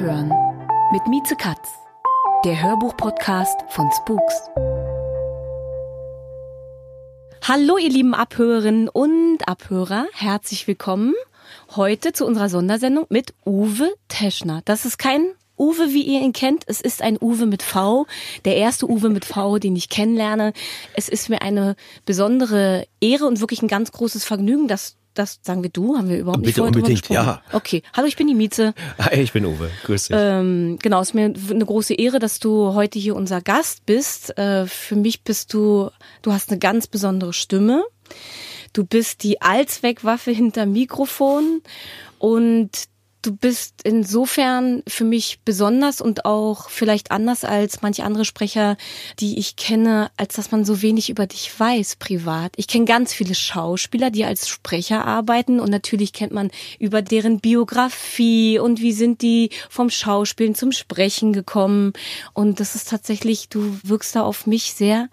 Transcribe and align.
Abhören 0.00 0.32
mit 0.92 1.06
Mieze 1.08 1.36
Katz, 1.36 1.68
der 2.46 2.62
Hörbuch-Podcast 2.62 3.64
von 3.68 3.86
Spooks. 3.92 4.34
Hallo, 7.46 7.76
ihr 7.76 7.90
lieben 7.90 8.14
Abhörerinnen 8.14 8.88
und 8.88 9.46
Abhörer, 9.46 10.06
herzlich 10.14 10.66
willkommen 10.66 11.12
heute 11.76 12.14
zu 12.14 12.24
unserer 12.24 12.48
Sondersendung 12.48 13.04
mit 13.10 13.34
Uwe 13.44 13.92
Teschner. 14.08 14.62
Das 14.64 14.86
ist 14.86 14.96
kein 14.96 15.26
Uwe, 15.58 15.92
wie 15.92 16.04
ihr 16.04 16.22
ihn 16.22 16.32
kennt. 16.32 16.64
Es 16.66 16.80
ist 16.80 17.02
ein 17.02 17.18
Uwe 17.20 17.44
mit 17.44 17.62
V, 17.62 18.06
der 18.46 18.56
erste 18.56 18.88
Uwe 18.88 19.10
mit 19.10 19.26
V, 19.26 19.58
den 19.58 19.76
ich 19.76 19.90
kennenlerne. 19.90 20.54
Es 20.94 21.10
ist 21.10 21.28
mir 21.28 21.42
eine 21.42 21.76
besondere 22.06 22.86
Ehre 23.02 23.26
und 23.26 23.40
wirklich 23.40 23.60
ein 23.60 23.68
ganz 23.68 23.92
großes 23.92 24.24
Vergnügen, 24.24 24.66
dass 24.66 24.96
das 25.14 25.40
sagen 25.42 25.62
wir 25.62 25.70
du, 25.70 25.96
haben 25.96 26.08
wir 26.08 26.18
überhaupt 26.18 26.40
nicht 26.40 26.48
Bitte 26.48 26.60
vorher 26.60 26.72
drüber 26.72 26.86
unbedingt, 26.86 27.08
gesprochen. 27.08 27.26
ja. 27.26 27.42
Okay, 27.52 27.82
hallo, 27.94 28.06
ich 28.06 28.16
bin 28.16 28.26
die 28.26 28.34
Mieze. 28.34 28.74
Hi, 28.98 29.20
ich 29.20 29.32
bin 29.32 29.44
Uwe. 29.44 29.70
Grüß 29.84 30.08
dich. 30.08 30.16
Ähm, 30.18 30.78
genau, 30.80 31.00
es 31.00 31.08
ist 31.08 31.14
mir 31.14 31.24
eine 31.50 31.64
große 31.64 31.94
Ehre, 31.94 32.18
dass 32.18 32.38
du 32.38 32.74
heute 32.74 32.98
hier 32.98 33.16
unser 33.16 33.40
Gast 33.40 33.86
bist. 33.86 34.36
Äh, 34.38 34.66
für 34.66 34.96
mich 34.96 35.22
bist 35.24 35.52
du, 35.54 35.90
du 36.22 36.32
hast 36.32 36.50
eine 36.50 36.58
ganz 36.58 36.86
besondere 36.86 37.32
Stimme. 37.32 37.84
Du 38.72 38.84
bist 38.84 39.22
die 39.24 39.42
Allzweckwaffe 39.42 40.30
hinter 40.30 40.66
Mikrofon 40.66 41.62
und 42.18 42.70
du 43.22 43.36
bist 43.36 43.80
insofern 43.84 44.82
für 44.86 45.04
mich 45.04 45.40
besonders 45.44 46.00
und 46.00 46.24
auch 46.24 46.70
vielleicht 46.70 47.10
anders 47.10 47.44
als 47.44 47.82
manche 47.82 48.04
andere 48.04 48.24
Sprecher, 48.24 48.76
die 49.18 49.38
ich 49.38 49.56
kenne, 49.56 50.10
als 50.16 50.34
dass 50.36 50.50
man 50.50 50.64
so 50.64 50.82
wenig 50.82 51.10
über 51.10 51.26
dich 51.26 51.58
weiß 51.58 51.96
privat. 51.96 52.52
Ich 52.56 52.68
kenne 52.68 52.86
ganz 52.86 53.12
viele 53.12 53.34
Schauspieler, 53.34 54.10
die 54.10 54.24
als 54.24 54.48
Sprecher 54.48 55.04
arbeiten 55.04 55.60
und 55.60 55.70
natürlich 55.70 56.12
kennt 56.12 56.32
man 56.32 56.50
über 56.78 57.02
deren 57.02 57.40
Biografie 57.40 58.58
und 58.58 58.80
wie 58.80 58.92
sind 58.92 59.22
die 59.22 59.50
vom 59.68 59.90
Schauspielen 59.90 60.54
zum 60.54 60.72
Sprechen 60.72 61.32
gekommen. 61.32 61.92
Und 62.32 62.60
das 62.60 62.74
ist 62.74 62.88
tatsächlich, 62.88 63.48
du 63.48 63.78
wirkst 63.82 64.16
da 64.16 64.22
auf 64.22 64.46
mich 64.46 64.72
sehr 64.72 65.08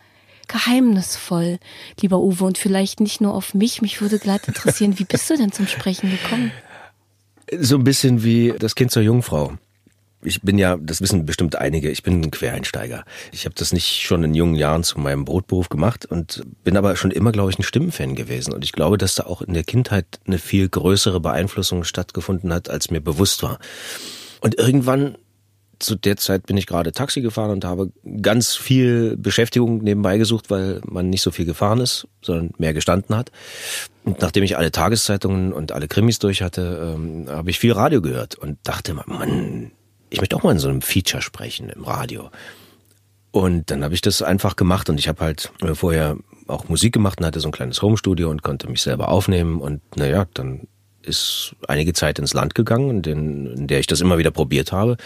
geheimnisvoll, 0.48 1.60
lieber 2.02 2.20
Uwe, 2.20 2.46
und 2.46 2.58
vielleicht 2.58 3.02
nicht 3.02 3.20
nur 3.20 3.34
auf 3.34 3.54
mich. 3.54 3.82
Mich 3.82 4.00
würde 4.00 4.18
glatt 4.18 4.48
interessieren, 4.48 4.98
wie 4.98 5.04
bist 5.04 5.30
du 5.30 5.36
denn 5.36 5.52
zum 5.52 5.68
Sprechen 5.68 6.10
gekommen? 6.10 6.52
So 7.60 7.78
ein 7.78 7.84
bisschen 7.84 8.24
wie 8.24 8.54
das 8.58 8.76
Kind 8.76 8.92
zur 8.92 9.04
Jungfrau. 9.04 9.58
Ich 10.24 10.42
bin 10.42 10.58
ja, 10.58 10.78
das 10.78 11.00
wissen 11.00 11.26
bestimmt 11.26 11.56
einige, 11.56 11.90
ich 11.90 12.04
bin 12.04 12.22
ein 12.22 12.32
Quereinsteiger. 12.32 13.06
Ich 13.32 13.46
habe 13.46 13.56
das 13.56 13.72
nicht 13.72 14.02
schon 14.02 14.24
in 14.24 14.34
jungen 14.34 14.56
Jahren 14.56 14.84
zu 14.84 15.00
meinem 15.00 15.26
Brotberuf 15.26 15.70
gemacht 15.70 16.06
und 16.06 16.44
bin 16.64 16.76
aber 16.76 16.96
schon 16.96 17.12
immer, 17.12 17.32
glaube 17.32 17.52
ich, 17.52 17.60
ein 17.60 17.64
Stimmenfan 17.64 18.16
gewesen. 18.16 18.54
Und 18.54 18.66
ich 18.66 18.72
glaube, 18.72 18.98
dass 18.98 19.16
da 19.16 19.26
auch 19.26 19.42
in 19.42 19.54
der 19.54 19.64
Kindheit 19.64 20.20
eine 20.26 20.40
viel 20.40 20.68
größere 20.68 21.20
Beeinflussung 21.20 21.84
stattgefunden 21.84 22.52
hat, 22.52 22.70
als 22.70 22.90
mir 22.90 23.00
bewusst 23.00 23.44
war. 23.44 23.60
Und 24.42 24.56
irgendwann 24.56 25.18
zu 25.80 25.96
der 25.96 26.18
Zeit 26.18 26.46
bin 26.46 26.58
ich 26.58 26.68
gerade 26.68 26.92
Taxi 26.92 27.22
gefahren 27.22 27.52
und 27.52 27.66
habe 27.66 27.92
ganz 28.22 28.56
viel 28.56 29.16
Beschäftigung 29.18 29.84
nebenbei 29.84 30.18
gesucht, 30.18 30.50
weil 30.50 30.82
man 30.86 31.10
nicht 31.10 31.22
so 31.22 31.32
viel 31.32 31.46
gefahren 31.46 31.80
ist, 31.80 32.08
sondern 32.22 32.52
mehr 32.58 32.74
gestanden 32.74 33.16
hat. 33.16 33.32
Und 34.04 34.22
nachdem 34.22 34.44
ich 34.44 34.58
alle 34.58 34.72
Tageszeitungen 34.72 35.54
und 35.54 35.72
alle 35.72 35.88
Krimis 35.88 36.20
durch 36.20 36.42
hatte, 36.42 36.96
ähm, 36.96 37.26
habe 37.30 37.50
ich 37.50 37.60
viel 37.60 37.74
Radio 37.74 38.02
gehört 38.02 38.36
und 38.36 38.58
dachte, 38.64 38.94
Mann, 38.94 39.72
ich 40.10 40.20
möchte 40.20 40.36
auch 40.36 40.44
mal 40.44 40.52
in 40.52 40.60
so 40.60 40.70
einem 40.70 40.82
Feature 40.82 41.22
sprechen 41.22 41.70
im 41.70 41.84
Radio. 41.84 42.30
Und 43.32 43.70
dann 43.70 43.84
habe 43.84 43.94
ich 43.94 44.02
das 44.02 44.22
einfach 44.22 44.56
gemacht 44.56 44.90
und 44.90 45.00
ich 45.00 45.08
habe 45.08 45.24
halt 45.24 45.52
äh, 45.62 45.76
vorher 45.76 46.18
auch 46.48 46.70
Musik 46.70 46.94
gemacht 46.94 47.20
und 47.20 47.26
hatte 47.26 47.40
so 47.40 47.50
ein 47.50 47.52
kleines 47.52 47.82
Homestudio 47.82 48.30
und 48.30 48.42
konnte 48.42 48.70
mich 48.70 48.82
selber 48.82 49.10
aufnehmen 49.10 49.60
und 49.60 49.82
naja, 49.96 50.26
dann 50.34 50.68
ist 51.08 51.56
einige 51.68 51.94
Zeit 51.94 52.20
ins 52.20 52.34
Land 52.34 52.56
gegangen, 52.56 53.04
in, 53.04 53.46
in 53.48 53.68
der 53.68 53.80
ich 53.80 53.88
das 53.88 54.02
immer 54.02 54.18
wieder 54.18 54.32
probiert 54.32 54.72
habe, 54.72 54.98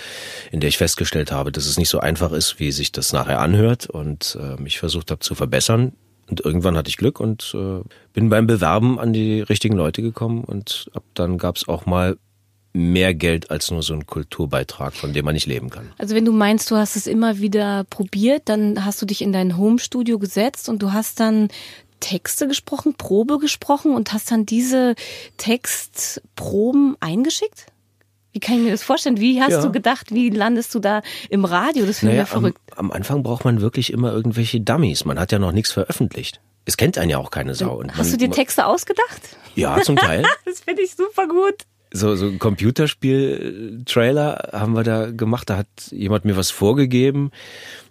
in 0.52 0.60
der 0.60 0.70
ich 0.70 0.78
festgestellt 0.78 1.32
habe, 1.32 1.52
dass 1.52 1.66
es 1.66 1.78
nicht 1.78 1.90
so 1.90 2.00
einfach 2.00 2.32
ist, 2.32 2.60
wie 2.60 2.72
sich 2.72 2.92
das 2.92 3.14
nachher 3.14 3.40
anhört 3.40 3.90
und 3.90 4.38
äh, 4.40 4.62
mich 4.62 4.80
versucht 4.80 5.12
habe 5.12 5.20
zu 5.20 5.36
verbessern. 5.36 5.94
Und 6.30 6.40
irgendwann 6.46 6.78
hatte 6.78 6.90
ich 6.90 6.98
Glück 6.98 7.20
und 7.20 7.54
äh, 7.56 7.82
bin 8.14 8.30
beim 8.30 8.48
Bewerben 8.48 9.00
an 9.00 9.12
die 9.12 9.42
richtigen 9.42 9.76
Leute 9.76 10.02
gekommen 10.02 10.44
und 10.44 10.90
ab 10.94 11.04
dann 11.14 11.38
gab 11.38 11.58
es 11.58 11.68
auch 11.68 11.86
mal 11.86 12.18
mehr 12.74 13.14
Geld 13.14 13.52
als 13.52 13.70
nur 13.70 13.84
so 13.84 13.94
ein 13.94 14.06
Kulturbeitrag, 14.06 14.94
von 14.94 15.14
dem 15.14 15.26
man 15.26 15.34
nicht 15.34 15.46
leben 15.46 15.70
kann. 15.70 15.92
Also 15.98 16.16
wenn 16.16 16.26
du 16.26 16.32
meinst, 16.32 16.72
du 16.72 16.78
hast 16.78 16.96
es 16.96 17.06
immer 17.08 17.40
wieder 17.40 17.84
probiert, 17.90 18.44
dann 18.46 18.86
hast 18.86 19.02
du 19.02 19.06
dich 19.06 19.22
in 19.22 19.34
dein 19.34 19.58
Homestudio 19.58 20.20
gesetzt 20.20 20.70
und 20.70 20.82
du 20.82 20.94
hast 20.94 21.20
dann 21.20 21.50
Texte 22.02 22.50
gesprochen, 22.50 22.96
Probe 22.96 23.40
gesprochen 23.40 23.96
und 23.96 24.12
hast 24.12 24.30
dann 24.32 24.46
diese 24.46 24.96
Textproben 25.38 26.98
eingeschickt? 27.00 27.68
Wie 28.34 28.40
kann 28.40 28.56
ich 28.58 28.62
mir 28.62 28.72
das 28.72 28.84
vorstellen? 28.84 29.20
Wie 29.20 29.42
hast 29.42 29.52
Ja. 29.52 29.62
du 29.62 29.72
gedacht, 29.72 30.14
wie 30.14 30.30
landest 30.30 30.74
du 30.76 30.80
da 30.80 31.02
im 31.30 31.44
Radio? 31.46 31.86
Das 31.86 32.00
finde 32.00 32.14
ich 32.14 32.18
ja 32.18 32.24
am, 32.24 32.28
verrückt. 32.30 32.60
am 32.76 32.92
Anfang 32.92 33.24
braucht 33.24 33.44
man 33.46 33.62
wirklich 33.62 33.92
immer 33.92 34.12
irgendwelche 34.14 34.60
Dummies. 34.62 35.06
Man 35.06 35.20
hat 35.20 35.32
ja 35.32 35.40
noch 35.40 35.52
nichts 35.54 35.72
veröffentlicht. 35.72 36.40
Es 36.66 36.78
kennt 36.78 36.98
einen 36.98 37.10
ja 37.10 37.18
auch 37.18 37.32
keine 37.32 37.56
Sau. 37.56 37.76
Und 37.80 37.98
Hast 37.98 38.12
man, 38.12 38.20
du 38.20 38.28
dir 38.28 38.32
Texte 38.32 38.66
ausgedacht? 38.66 39.22
Ja, 39.56 39.82
zum 39.82 39.96
Teil. 39.98 40.24
Das 40.46 40.60
finde 40.62 40.84
ich 40.84 40.92
super 40.96 41.28
gut. 41.28 41.56
so, 41.92 42.16
so 42.16 42.28
ein 42.28 42.40
Computerspiel-Trailer 42.40 44.50
haben 44.54 44.74
wir 44.76 44.84
da 44.84 45.12
gemacht. 45.12 45.50
Da 45.50 45.58
hat 45.58 45.68
jemand 45.90 46.24
mir 46.26 46.38
was 46.38 46.52
vorgegeben. 46.52 47.32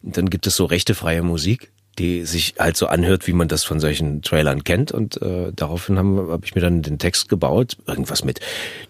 Und 0.03 0.16
dann 0.16 0.31
gibt 0.31 0.47
es 0.47 0.56
so 0.56 0.65
rechtefreie 0.65 1.22
Musik, 1.22 1.70
die 2.00 2.25
sich 2.25 2.55
halt 2.59 2.78
so 2.78 2.87
anhört, 2.87 3.27
wie 3.27 3.34
man 3.34 3.47
das 3.47 3.62
von 3.62 3.78
solchen 3.78 4.22
Trailern 4.22 4.65
kennt. 4.65 4.91
Und 4.91 5.21
äh, 5.21 5.53
daraufhin 5.55 5.99
habe 5.99 6.28
hab 6.31 6.44
ich 6.47 6.55
mir 6.55 6.62
dann 6.62 6.81
den 6.81 6.99
Text 6.99 7.28
gebaut. 7.28 7.77
Irgendwas 7.87 8.25
mit 8.25 8.41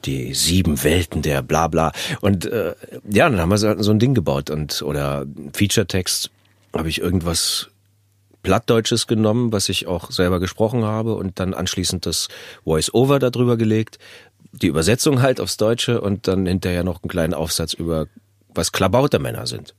die 0.05 0.33
sieben 0.33 0.85
Welten 0.85 1.21
der 1.21 1.43
bla 1.43 1.67
bla. 1.67 1.91
Und 2.21 2.47
äh, 2.47 2.77
ja, 3.11 3.29
dann 3.29 3.41
haben 3.41 3.49
wir 3.49 3.59
so, 3.59 3.83
so 3.83 3.91
ein 3.91 3.99
Ding 3.99 4.15
gebaut. 4.15 4.49
Und 4.49 4.83
oder 4.83 5.27
Feature-Text 5.53 6.31
habe 6.73 6.89
ich 6.89 7.01
irgendwas 7.01 7.71
Plattdeutsches 8.45 9.09
genommen, 9.09 9.53
was 9.53 9.69
ich 9.69 9.89
auch 9.89 10.13
selber 10.13 10.39
gesprochen 10.39 10.85
habe 10.85 11.15
und 11.15 11.41
dann 11.41 11.53
anschließend 11.53 12.07
das 12.07 12.29
Voice-Over 12.65 13.19
darüber 13.19 13.57
gelegt, 13.57 13.99
die 14.53 14.69
Übersetzung 14.69 15.21
halt 15.21 15.41
aufs 15.41 15.57
Deutsche 15.57 16.01
und 16.01 16.29
dann 16.29 16.47
hinterher 16.47 16.85
noch 16.85 17.03
einen 17.03 17.11
kleinen 17.11 17.35
Aufsatz 17.35 17.75
über 17.75 18.07
was 18.55 18.71
Klabautermänner 18.71 19.49
sind. 19.49 19.75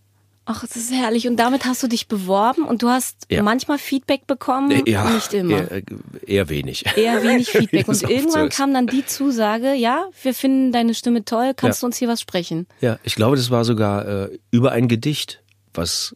Ach, 0.45 0.61
das 0.61 0.75
ist 0.75 0.91
herrlich. 0.91 1.27
Und 1.27 1.37
damit 1.37 1.65
hast 1.65 1.83
du 1.83 1.87
dich 1.87 2.07
beworben 2.07 2.63
und 2.65 2.81
du 2.81 2.89
hast 2.89 3.27
Ja. 3.29 3.43
manchmal 3.43 3.77
Feedback 3.77 4.25
bekommen, 4.25 4.83
Ja, 4.87 5.09
nicht 5.11 5.33
immer. 5.33 5.69
Eher, 5.71 5.81
eher 6.25 6.49
wenig. 6.49 6.83
Eher 6.97 7.21
wenig 7.23 7.49
Feedback. 7.51 7.87
Und 7.87 8.01
irgendwann 8.01 8.49
so 8.51 8.57
kam 8.57 8.73
dann 8.73 8.87
die 8.87 9.05
Zusage, 9.05 9.73
ja, 9.73 10.05
wir 10.23 10.33
finden 10.33 10.71
deine 10.71 10.95
Stimme 10.95 11.23
toll, 11.25 11.53
kannst 11.55 11.79
Ja. 11.79 11.81
du 11.81 11.85
uns 11.87 11.97
hier 11.97 12.07
was 12.07 12.21
sprechen? 12.21 12.65
Ja, 12.81 12.97
ich 13.03 13.13
glaube, 13.15 13.35
das 13.35 13.51
war 13.51 13.63
sogar 13.65 14.07
äh, 14.07 14.39
über 14.49 14.71
ein 14.71 14.87
Gedicht, 14.87 15.41
was 15.73 16.15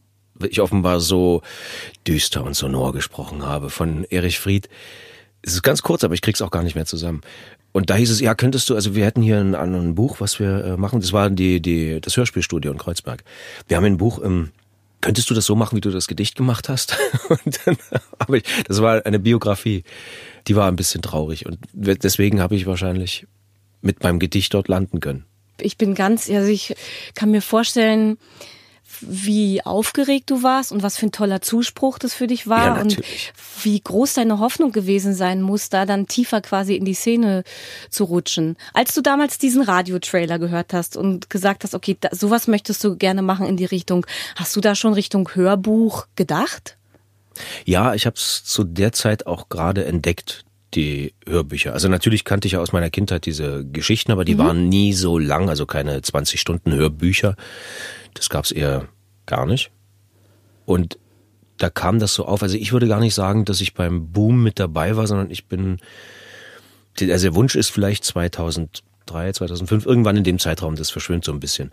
ich 0.49 0.59
offenbar 0.59 0.99
so 0.99 1.41
düster 2.07 2.43
und 2.43 2.55
sonor 2.55 2.93
gesprochen 2.93 3.45
habe 3.45 3.69
von 3.69 4.05
Erich 4.09 4.39
Fried. 4.39 4.69
Es 5.43 5.53
ist 5.53 5.61
ganz 5.61 5.83
kurz, 5.83 6.03
aber 6.03 6.15
ich 6.15 6.21
krieg's 6.21 6.41
auch 6.41 6.51
gar 6.51 6.63
nicht 6.63 6.75
mehr 6.75 6.85
zusammen. 6.87 7.21
Und 7.75 7.89
da 7.89 7.95
hieß 7.95 8.09
es, 8.09 8.21
ja, 8.21 8.35
könntest 8.35 8.69
du, 8.69 8.75
also 8.75 8.95
wir 8.95 9.03
hätten 9.03 9.21
hier 9.21 9.37
ein, 9.37 9.53
ein 9.53 9.95
Buch, 9.95 10.21
was 10.21 10.39
wir 10.39 10.63
äh, 10.63 10.77
machen. 10.77 11.01
Das 11.01 11.11
war 11.11 11.29
die, 11.29 11.59
die, 11.59 11.99
das 11.99 12.15
Hörspielstudio 12.15 12.71
in 12.71 12.77
Kreuzberg. 12.77 13.25
Wir 13.67 13.75
haben 13.75 13.83
ein 13.83 13.97
Buch, 13.97 14.23
ähm, 14.23 14.51
könntest 15.01 15.29
du 15.29 15.33
das 15.33 15.45
so 15.45 15.57
machen, 15.57 15.75
wie 15.75 15.81
du 15.81 15.91
das 15.91 16.07
Gedicht 16.07 16.37
gemacht 16.37 16.69
hast? 16.69 16.97
Und 17.27 17.59
dann 17.65 17.75
habe 18.17 18.37
ich, 18.37 18.43
das 18.65 18.81
war 18.81 19.05
eine 19.05 19.19
Biografie, 19.19 19.83
die 20.47 20.55
war 20.55 20.69
ein 20.69 20.77
bisschen 20.77 21.01
traurig 21.01 21.47
und 21.47 21.57
deswegen 21.73 22.39
habe 22.39 22.55
ich 22.55 22.65
wahrscheinlich 22.65 23.27
mit 23.81 24.03
meinem 24.03 24.19
Gedicht 24.19 24.53
dort 24.53 24.69
landen 24.69 25.01
können. 25.01 25.25
Ich 25.59 25.77
bin 25.77 25.95
ganz, 25.95 26.29
also 26.29 26.47
ich 26.47 26.75
kann 27.13 27.31
mir 27.31 27.41
vorstellen, 27.41 28.17
wie 29.01 29.63
aufgeregt 29.63 30.29
du 30.29 30.43
warst 30.43 30.71
und 30.71 30.83
was 30.83 30.97
für 30.97 31.07
ein 31.07 31.11
toller 31.11 31.41
Zuspruch 31.41 31.97
das 31.97 32.13
für 32.13 32.27
dich 32.27 32.47
war 32.47 32.77
Ja, 32.77 32.81
und 32.81 33.01
wie 33.63 33.79
groß 33.79 34.15
deine 34.15 34.39
Hoffnung 34.39 34.71
gewesen 34.71 35.13
sein 35.13 35.41
muss, 35.41 35.69
da 35.69 35.85
dann 35.85 36.07
tiefer 36.07 36.41
quasi 36.41 36.75
in 36.75 36.85
die 36.85 36.93
Szene 36.93 37.43
zu 37.89 38.05
rutschen. 38.05 38.57
Als 38.73 38.93
du 38.93 39.01
damals 39.01 39.37
diesen 39.37 39.61
Radiotrailer 39.61 40.39
gehört 40.39 40.73
hast 40.73 40.97
und 40.97 41.29
gesagt 41.29 41.63
hast, 41.63 41.75
okay, 41.75 41.97
da, 41.99 42.09
sowas 42.11 42.47
möchtest 42.47 42.83
du 42.83 42.95
gerne 42.95 43.21
machen 43.21 43.47
in 43.47 43.57
die 43.57 43.65
Richtung, 43.65 44.05
hast 44.35 44.55
du 44.55 44.61
da 44.61 44.75
schon 44.75 44.93
Richtung 44.93 45.29
Hörbuch 45.33 46.07
gedacht? 46.15 46.77
Ja, 47.65 47.93
ich 47.93 48.05
habe 48.05 48.15
es 48.15 48.43
zu 48.43 48.63
der 48.63 48.91
Zeit 48.91 49.27
auch 49.27 49.49
gerade 49.49 49.85
entdeckt, 49.85 50.45
die 50.75 51.13
Hörbücher. 51.27 51.73
Also 51.73 51.87
natürlich 51.87 52.25
kannte 52.25 52.47
ich 52.47 52.53
ja 52.53 52.59
aus 52.59 52.71
meiner 52.71 52.89
Kindheit 52.89 53.25
diese 53.25 53.65
Geschichten, 53.65 54.11
aber 54.11 54.25
die 54.25 54.35
mhm. 54.35 54.39
waren 54.39 54.69
nie 54.69 54.93
so 54.93 55.17
lang, 55.17 55.49
also 55.49 55.65
keine 55.65 56.01
20 56.01 56.39
Stunden 56.39 56.73
Hörbücher. 56.73 57.35
Das 58.15 58.29
gab's 58.29 58.51
eher 58.51 58.87
gar 59.27 59.45
nicht. 59.45 59.71
Und 60.65 60.97
da 61.57 61.69
kam 61.69 61.99
das 61.99 62.13
so 62.13 62.25
auf. 62.25 62.41
Also 62.41 62.57
ich 62.57 62.73
würde 62.73 62.87
gar 62.87 62.99
nicht 62.99 63.13
sagen, 63.13 63.45
dass 63.45 63.61
ich 63.61 63.73
beim 63.73 64.11
Boom 64.11 64.43
mit 64.43 64.59
dabei 64.59 64.97
war, 64.97 65.07
sondern 65.07 65.29
ich 65.29 65.45
bin, 65.45 65.77
also 66.99 67.27
der 67.27 67.35
Wunsch 67.35 67.55
ist 67.55 67.69
vielleicht 67.69 68.03
2003, 68.03 69.33
2005, 69.33 69.85
irgendwann 69.85 70.17
in 70.17 70.23
dem 70.23 70.39
Zeitraum, 70.39 70.75
das 70.75 70.89
verschwimmt 70.89 71.23
so 71.23 71.31
ein 71.31 71.39
bisschen. 71.39 71.71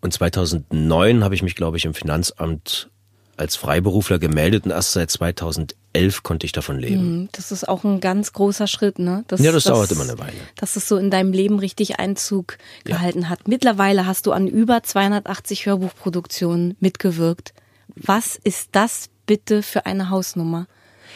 Und 0.00 0.12
2009 0.12 1.24
habe 1.24 1.34
ich 1.34 1.42
mich, 1.42 1.56
glaube 1.56 1.76
ich, 1.78 1.84
im 1.84 1.94
Finanzamt 1.94 2.90
als 3.38 3.56
Freiberufler 3.56 4.18
gemeldet 4.18 4.64
und 4.64 4.70
erst 4.70 4.92
seit 4.92 5.10
2011 5.10 6.22
konnte 6.22 6.46
ich 6.46 6.52
davon 6.52 6.78
leben. 6.78 7.20
Mhm, 7.20 7.28
das 7.32 7.52
ist 7.52 7.68
auch 7.68 7.84
ein 7.84 8.00
ganz 8.00 8.32
großer 8.32 8.66
Schritt, 8.66 8.98
ne? 8.98 9.24
Das, 9.28 9.40
ja, 9.40 9.52
das, 9.52 9.64
das 9.64 9.72
dauert 9.72 9.90
immer 9.92 10.04
eine 10.04 10.18
Weile. 10.18 10.36
Dass 10.56 10.76
es 10.76 10.88
so 10.88 10.96
in 10.96 11.10
deinem 11.10 11.32
Leben 11.32 11.58
richtig 11.58 11.98
Einzug 11.98 12.58
gehalten 12.84 13.22
ja. 13.22 13.28
hat. 13.28 13.48
Mittlerweile 13.48 14.06
hast 14.06 14.26
du 14.26 14.32
an 14.32 14.46
über 14.48 14.82
280 14.82 15.66
Hörbuchproduktionen 15.66 16.76
mitgewirkt. 16.80 17.52
Was 17.94 18.36
ist 18.36 18.70
das 18.72 19.08
bitte 19.26 19.62
für 19.62 19.86
eine 19.86 20.10
Hausnummer? 20.10 20.66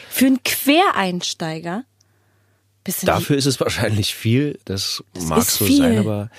Für 0.09 0.27
einen 0.27 0.43
Quereinsteiger? 0.43 1.85
Dafür 3.03 3.37
ist 3.37 3.47
es 3.47 3.61
wahrscheinlich 3.61 4.15
viel, 4.15 4.59
das, 4.65 5.05
das 5.15 5.25
mag 5.27 5.43
so 5.43 5.65
viel. 5.65 5.77
sein, 5.77 5.99
aber 5.99 6.31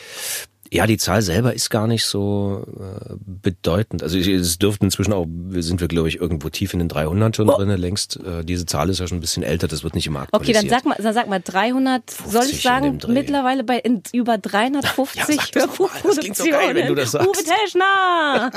ja, 0.74 0.88
die 0.88 0.98
Zahl 0.98 1.22
selber 1.22 1.54
ist 1.54 1.70
gar 1.70 1.86
nicht 1.86 2.04
so 2.06 2.66
äh, 2.80 3.16
bedeutend. 3.20 4.02
Also 4.02 4.18
es 4.18 4.58
dürften 4.58 4.86
inzwischen 4.86 5.14
auch, 5.14 5.28
sind 5.52 5.82
wir 5.82 5.88
glaube 5.88 6.10
ich 6.10 6.20
irgendwo 6.20 6.50
tief 6.50 6.74
in 6.74 6.80
den 6.80 6.88
300 6.88 7.36
schon 7.36 7.50
oh. 7.50 7.58
drin 7.58 7.70
längst. 7.70 8.18
Äh, 8.18 8.44
diese 8.44 8.66
Zahl 8.66 8.90
ist 8.90 9.00
ja 9.00 9.08
schon 9.08 9.20
ein 9.20 9.22
bisschen 9.22 9.44
älter, 9.44 9.68
das 9.68 9.84
wird 9.84 9.94
nicht 9.94 10.08
immer 10.08 10.22
aktualisiert. 10.22 10.58
Okay, 10.58 10.68
dann 10.68 10.80
sag 10.80 10.86
mal, 10.86 10.98
dann 11.02 11.14
sag 11.14 11.30
mal 11.30 11.42
300, 11.44 12.10
soll 12.10 12.46
ich 12.46 12.62
sagen, 12.64 12.98
mittlerweile 13.08 13.64
bei 13.64 13.78
in, 13.78 14.02
über 14.14 14.40
350 14.40 15.36
ja, 15.36 15.62
Hörbuchproduktionen. 15.62 16.34
So 16.34 16.50
geil, 16.50 16.76
wenn 16.76 16.88
du 16.88 16.96
das 16.96 17.12
sagst. 17.12 17.30
Uwe 17.30 17.44
Teschner! 17.44 18.52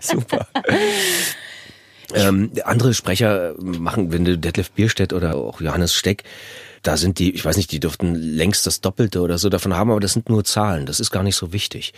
Super. 0.00 0.46
Ähm, 2.14 2.50
andere 2.64 2.94
Sprecher 2.94 3.54
machen, 3.58 4.12
wenn 4.12 4.24
du 4.24 4.38
Detlef 4.38 4.70
Bierstedt 4.70 5.12
oder 5.12 5.36
auch 5.36 5.60
Johannes 5.60 5.94
Steck, 5.94 6.24
da 6.82 6.96
sind 6.96 7.18
die, 7.18 7.34
ich 7.34 7.44
weiß 7.44 7.56
nicht, 7.56 7.72
die 7.72 7.80
dürften 7.80 8.14
längst 8.14 8.66
das 8.66 8.80
Doppelte 8.80 9.20
oder 9.20 9.38
so 9.38 9.48
davon 9.48 9.74
haben, 9.74 9.90
aber 9.90 10.00
das 10.00 10.14
sind 10.14 10.28
nur 10.28 10.44
Zahlen. 10.44 10.86
Das 10.86 11.00
ist 11.00 11.10
gar 11.10 11.22
nicht 11.22 11.36
so 11.36 11.52
wichtig. 11.52 11.92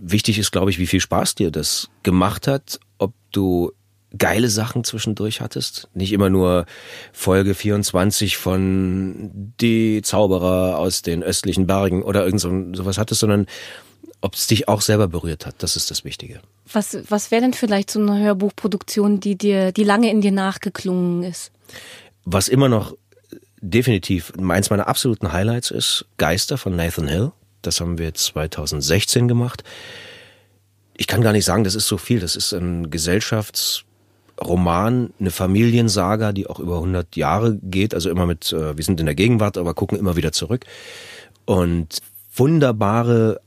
Wichtig 0.00 0.38
ist, 0.38 0.52
glaube 0.52 0.70
ich, 0.70 0.78
wie 0.78 0.86
viel 0.86 1.00
Spaß 1.00 1.34
dir 1.34 1.50
das 1.50 1.90
gemacht 2.02 2.46
hat, 2.46 2.80
ob 2.98 3.12
du 3.30 3.72
geile 4.16 4.48
Sachen 4.48 4.84
zwischendurch 4.84 5.40
hattest. 5.40 5.88
Nicht 5.94 6.12
immer 6.12 6.30
nur 6.30 6.66
Folge 7.12 7.54
24 7.54 8.36
von 8.36 9.30
Die 9.60 10.02
Zauberer 10.02 10.78
aus 10.78 11.02
den 11.02 11.22
östlichen 11.22 11.66
Bergen 11.66 12.02
oder 12.02 12.24
irgend 12.24 12.40
so, 12.40 12.50
sowas 12.74 12.98
hattest, 12.98 13.20
sondern 13.20 13.46
ob 14.20 14.34
es 14.34 14.46
dich 14.46 14.68
auch 14.68 14.80
selber 14.80 15.08
berührt 15.08 15.46
hat. 15.46 15.56
Das 15.58 15.76
ist 15.76 15.90
das 15.90 16.04
Wichtige. 16.04 16.40
Was, 16.72 16.96
was 17.08 17.30
wäre 17.30 17.42
denn 17.42 17.54
vielleicht 17.54 17.90
so 17.90 18.00
eine 18.00 18.18
Hörbuchproduktion, 18.18 19.20
die 19.20 19.36
dir, 19.36 19.72
die 19.72 19.84
lange 19.84 20.10
in 20.10 20.20
dir 20.20 20.32
nachgeklungen 20.32 21.24
ist? 21.24 21.50
Was 22.24 22.48
immer 22.48 22.68
noch 22.68 22.96
definitiv 23.60 24.32
meins 24.38 24.70
meiner 24.70 24.88
absoluten 24.88 25.32
Highlights 25.32 25.70
ist 25.70 26.06
Geister 26.18 26.58
von 26.58 26.76
Nathan 26.76 27.08
Hill. 27.08 27.32
Das 27.62 27.80
haben 27.80 27.98
wir 27.98 28.12
2016 28.12 29.28
gemacht. 29.28 29.64
Ich 30.94 31.06
kann 31.06 31.22
gar 31.22 31.32
nicht 31.32 31.44
sagen, 31.44 31.62
das 31.64 31.74
ist 31.74 31.88
so 31.88 31.96
viel. 31.96 32.20
Das 32.20 32.36
ist 32.36 32.52
ein 32.52 32.90
Gesellschaftsroman, 32.90 35.14
eine 35.18 35.30
Familiensaga, 35.30 36.32
die 36.32 36.48
auch 36.48 36.58
über 36.58 36.74
100 36.76 37.16
Jahre 37.16 37.58
geht. 37.62 37.94
Also 37.94 38.10
immer 38.10 38.26
mit, 38.26 38.52
äh, 38.52 38.76
wir 38.76 38.84
sind 38.84 39.00
in 39.00 39.06
der 39.06 39.14
Gegenwart, 39.14 39.56
aber 39.56 39.72
gucken 39.74 39.98
immer 39.98 40.16
wieder 40.16 40.32
zurück. 40.32 40.66
Und 41.44 41.98
wunderbare 42.34 43.40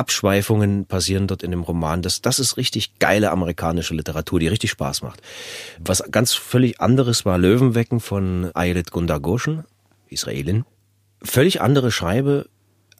Abschweifungen 0.00 0.86
passieren 0.86 1.26
dort 1.26 1.42
in 1.42 1.50
dem 1.50 1.62
Roman. 1.62 2.00
Das, 2.00 2.22
das 2.22 2.38
ist 2.38 2.56
richtig 2.56 2.98
geile 2.98 3.30
amerikanische 3.30 3.94
Literatur, 3.94 4.40
die 4.40 4.48
richtig 4.48 4.70
Spaß 4.70 5.02
macht. 5.02 5.20
Was 5.78 6.02
ganz 6.10 6.32
völlig 6.32 6.80
anderes 6.80 7.26
war 7.26 7.36
Löwenwecken 7.36 8.00
von 8.00 8.50
Ayelet 8.54 8.90
Gundagoshen, 8.90 9.64
Israelin. 10.08 10.64
Völlig 11.22 11.60
andere 11.60 11.92
Schreibe, 11.92 12.46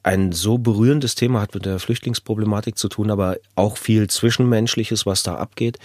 ein 0.03 0.31
so 0.31 0.59
berührendes 0.59 1.15
Thema 1.15 1.41
hat 1.41 1.55
mit 1.55 1.65
der 1.65 1.79
Flüchtlingsproblematik 1.79 2.77
zu 2.77 2.87
tun, 2.87 3.09
aber 3.09 3.37
auch 3.55 3.77
viel 3.77 4.07
Zwischenmenschliches, 4.07 5.07
was 5.07 5.23
da 5.23 5.35
abgeht. 5.35 5.79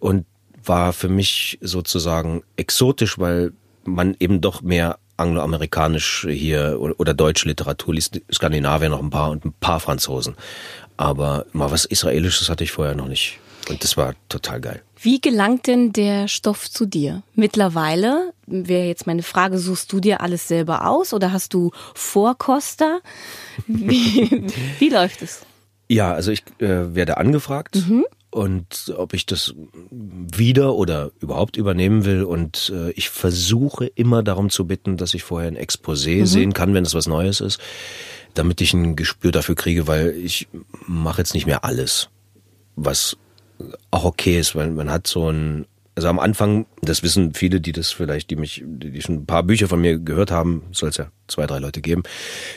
Und 0.00 0.26
war 0.64 0.92
für 0.92 1.08
mich 1.08 1.58
sozusagen 1.60 2.42
exotisch, 2.56 3.18
weil 3.18 3.52
man 3.84 4.16
eben 4.18 4.40
doch 4.40 4.60
mehr 4.60 4.98
angloamerikanisch 5.18 6.26
hier 6.28 6.78
oder 6.80 7.14
deutsche 7.14 7.48
Literatur 7.48 7.94
liest, 7.94 8.20
Skandinavier 8.32 8.88
noch 8.88 9.02
ein 9.02 9.10
paar 9.10 9.30
und 9.30 9.44
ein 9.44 9.52
paar 9.60 9.80
Franzosen. 9.80 10.36
Aber 10.96 11.46
mal 11.52 11.70
was 11.70 11.84
Israelisches 11.84 12.48
hatte 12.48 12.64
ich 12.64 12.72
vorher 12.72 12.94
noch 12.94 13.08
nicht. 13.08 13.38
Und 13.68 13.84
das 13.84 13.96
war 13.96 14.14
total 14.28 14.60
geil. 14.60 14.82
Wie 15.00 15.20
gelangt 15.20 15.66
denn 15.66 15.92
der 15.92 16.26
Stoff 16.26 16.70
zu 16.70 16.86
dir? 16.86 17.22
Mittlerweile 17.34 18.32
wäre 18.46 18.86
jetzt 18.86 19.06
meine 19.06 19.22
Frage, 19.22 19.58
suchst 19.58 19.92
du 19.92 20.00
dir 20.00 20.20
alles 20.22 20.48
selber 20.48 20.86
aus 20.86 21.12
oder 21.12 21.32
hast 21.32 21.54
du 21.54 21.70
Vorkoster? 21.94 23.00
Wie, 23.66 24.46
wie 24.78 24.88
läuft 24.88 25.22
es? 25.22 25.42
Ja, 25.88 26.12
also 26.12 26.32
ich 26.32 26.42
äh, 26.58 26.94
werde 26.94 27.18
angefragt. 27.18 27.76
Mhm 27.76 28.04
und 28.30 28.92
ob 28.96 29.14
ich 29.14 29.26
das 29.26 29.54
wieder 29.90 30.74
oder 30.74 31.10
überhaupt 31.20 31.56
übernehmen 31.56 32.04
will. 32.04 32.22
Und 32.24 32.72
äh, 32.74 32.90
ich 32.92 33.10
versuche 33.10 33.86
immer 33.86 34.22
darum 34.22 34.50
zu 34.50 34.66
bitten, 34.66 34.96
dass 34.96 35.14
ich 35.14 35.22
vorher 35.22 35.48
ein 35.48 35.56
Exposé 35.56 36.20
mhm. 36.20 36.26
sehen 36.26 36.52
kann, 36.52 36.74
wenn 36.74 36.84
es 36.84 36.94
was 36.94 37.06
Neues 37.06 37.40
ist, 37.40 37.58
damit 38.34 38.60
ich 38.60 38.74
ein 38.74 38.96
Gespür 38.96 39.32
dafür 39.32 39.54
kriege, 39.54 39.86
weil 39.86 40.10
ich 40.10 40.48
mache 40.86 41.22
jetzt 41.22 41.34
nicht 41.34 41.46
mehr 41.46 41.64
alles, 41.64 42.10
was 42.76 43.16
auch 43.90 44.04
okay 44.04 44.38
ist, 44.38 44.54
weil 44.54 44.70
man 44.70 44.90
hat 44.90 45.06
so 45.06 45.30
ein 45.30 45.66
also 45.96 46.06
am 46.06 46.20
Anfang, 46.20 46.66
das 46.80 47.02
wissen 47.02 47.34
viele, 47.34 47.60
die 47.60 47.72
das 47.72 47.90
vielleicht, 47.90 48.30
die 48.30 48.36
mich, 48.36 48.62
die 48.64 49.02
schon 49.02 49.16
ein 49.16 49.26
paar 49.26 49.42
Bücher 49.42 49.66
von 49.66 49.80
mir 49.80 49.98
gehört 49.98 50.30
haben, 50.30 50.62
soll 50.70 50.90
es 50.90 50.96
ja 50.96 51.10
zwei, 51.26 51.44
drei 51.48 51.58
Leute 51.58 51.80
geben, 51.80 52.04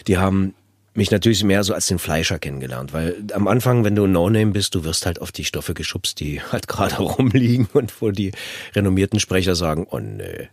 die 0.05 0.19
haben 0.19 0.53
mich 0.93 1.11
natürlich 1.11 1.43
mehr 1.43 1.63
so 1.63 1.73
als 1.73 1.87
den 1.87 1.99
Fleischer 1.99 2.39
kennengelernt, 2.39 2.93
weil 2.93 3.23
am 3.33 3.47
Anfang, 3.47 3.83
wenn 3.83 3.95
du 3.95 4.05
ein 4.05 4.11
No-Name 4.11 4.51
bist, 4.51 4.75
du 4.75 4.83
wirst 4.83 5.05
halt 5.05 5.21
auf 5.21 5.31
die 5.31 5.45
Stoffe 5.45 5.73
geschubst, 5.73 6.19
die 6.19 6.41
halt 6.51 6.67
gerade 6.67 6.97
rumliegen 6.97 7.67
und 7.73 8.01
wo 8.01 8.11
die 8.11 8.31
renommierten 8.75 9.19
Sprecher 9.19 9.55
sagen, 9.55 9.87
oh 9.89 9.99
nö. 9.99 10.45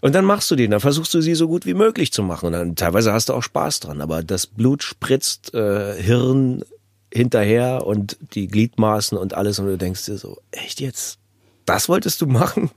Und 0.00 0.16
dann 0.16 0.24
machst 0.24 0.50
du 0.50 0.56
die, 0.56 0.66
dann 0.66 0.80
versuchst 0.80 1.14
du 1.14 1.20
sie 1.20 1.36
so 1.36 1.46
gut 1.46 1.64
wie 1.64 1.74
möglich 1.74 2.12
zu 2.12 2.24
machen 2.24 2.46
und 2.46 2.52
dann 2.52 2.74
teilweise 2.74 3.12
hast 3.12 3.28
du 3.28 3.34
auch 3.34 3.42
Spaß 3.42 3.80
dran, 3.80 4.00
aber 4.00 4.24
das 4.24 4.48
Blut 4.48 4.82
spritzt, 4.82 5.54
äh, 5.54 5.94
Hirn 6.02 6.64
hinterher 7.12 7.86
und 7.86 8.16
die 8.34 8.48
Gliedmaßen 8.48 9.16
und 9.16 9.34
alles 9.34 9.60
und 9.60 9.66
du 9.66 9.78
denkst 9.78 10.06
dir 10.06 10.18
so, 10.18 10.40
echt 10.50 10.80
jetzt? 10.80 11.18
Das 11.66 11.88
wolltest 11.88 12.20
du 12.20 12.26
machen? 12.26 12.70